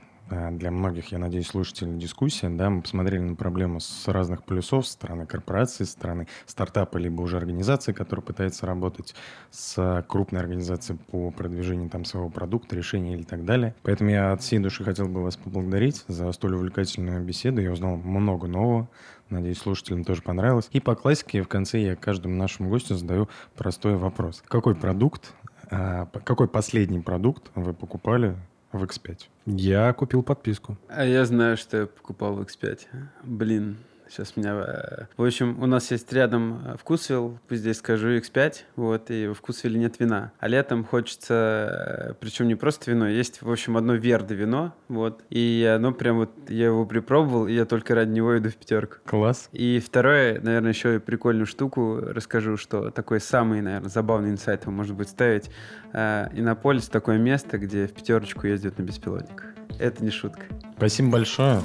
[0.51, 2.49] для многих, я надеюсь, слушателей дискуссия.
[2.49, 7.21] Да, мы посмотрели на проблему с разных плюсов, со стороны корпорации, со стороны стартапа, либо
[7.21, 9.13] уже организации, которая пытается работать
[9.49, 13.75] с крупной организацией по продвижению там своего продукта, решения или так далее.
[13.83, 17.61] Поэтому я от всей души хотел бы вас поблагодарить за столь увлекательную беседу.
[17.61, 18.89] Я узнал много нового.
[19.29, 20.69] Надеюсь, слушателям тоже понравилось.
[20.71, 24.43] И по классике в конце я каждому нашему гостю задаю простой вопрос.
[24.47, 25.33] Какой продукт
[25.73, 28.35] а какой последний продукт вы покупали
[28.71, 29.27] в X5?
[29.45, 30.77] Я купил подписку.
[30.87, 32.79] А я знаю, что я покупал в X5.
[33.23, 33.77] Блин,
[34.11, 34.51] Сейчас меня...
[34.55, 39.35] Э, в общем, у нас есть рядом э, вкусвилл, здесь скажу X5, вот, и в
[39.35, 40.33] вкусвилле нет вина.
[40.39, 45.23] А летом хочется, э, причем не просто вино, есть, в общем, одно верды вино, вот,
[45.29, 48.97] и оно прям вот, я его припробовал, и я только ради него иду в пятерку.
[49.05, 49.47] Класс.
[49.53, 54.73] И второе, наверное, еще и прикольную штуку расскажу, что такой самый, наверное, забавный инсайт вы,
[54.73, 55.49] может быть, ставить.
[55.93, 59.53] Иннополис— такое место, где в пятерочку ездят на беспилотниках.
[59.79, 60.43] Это не шутка.
[60.75, 61.61] Спасибо большое.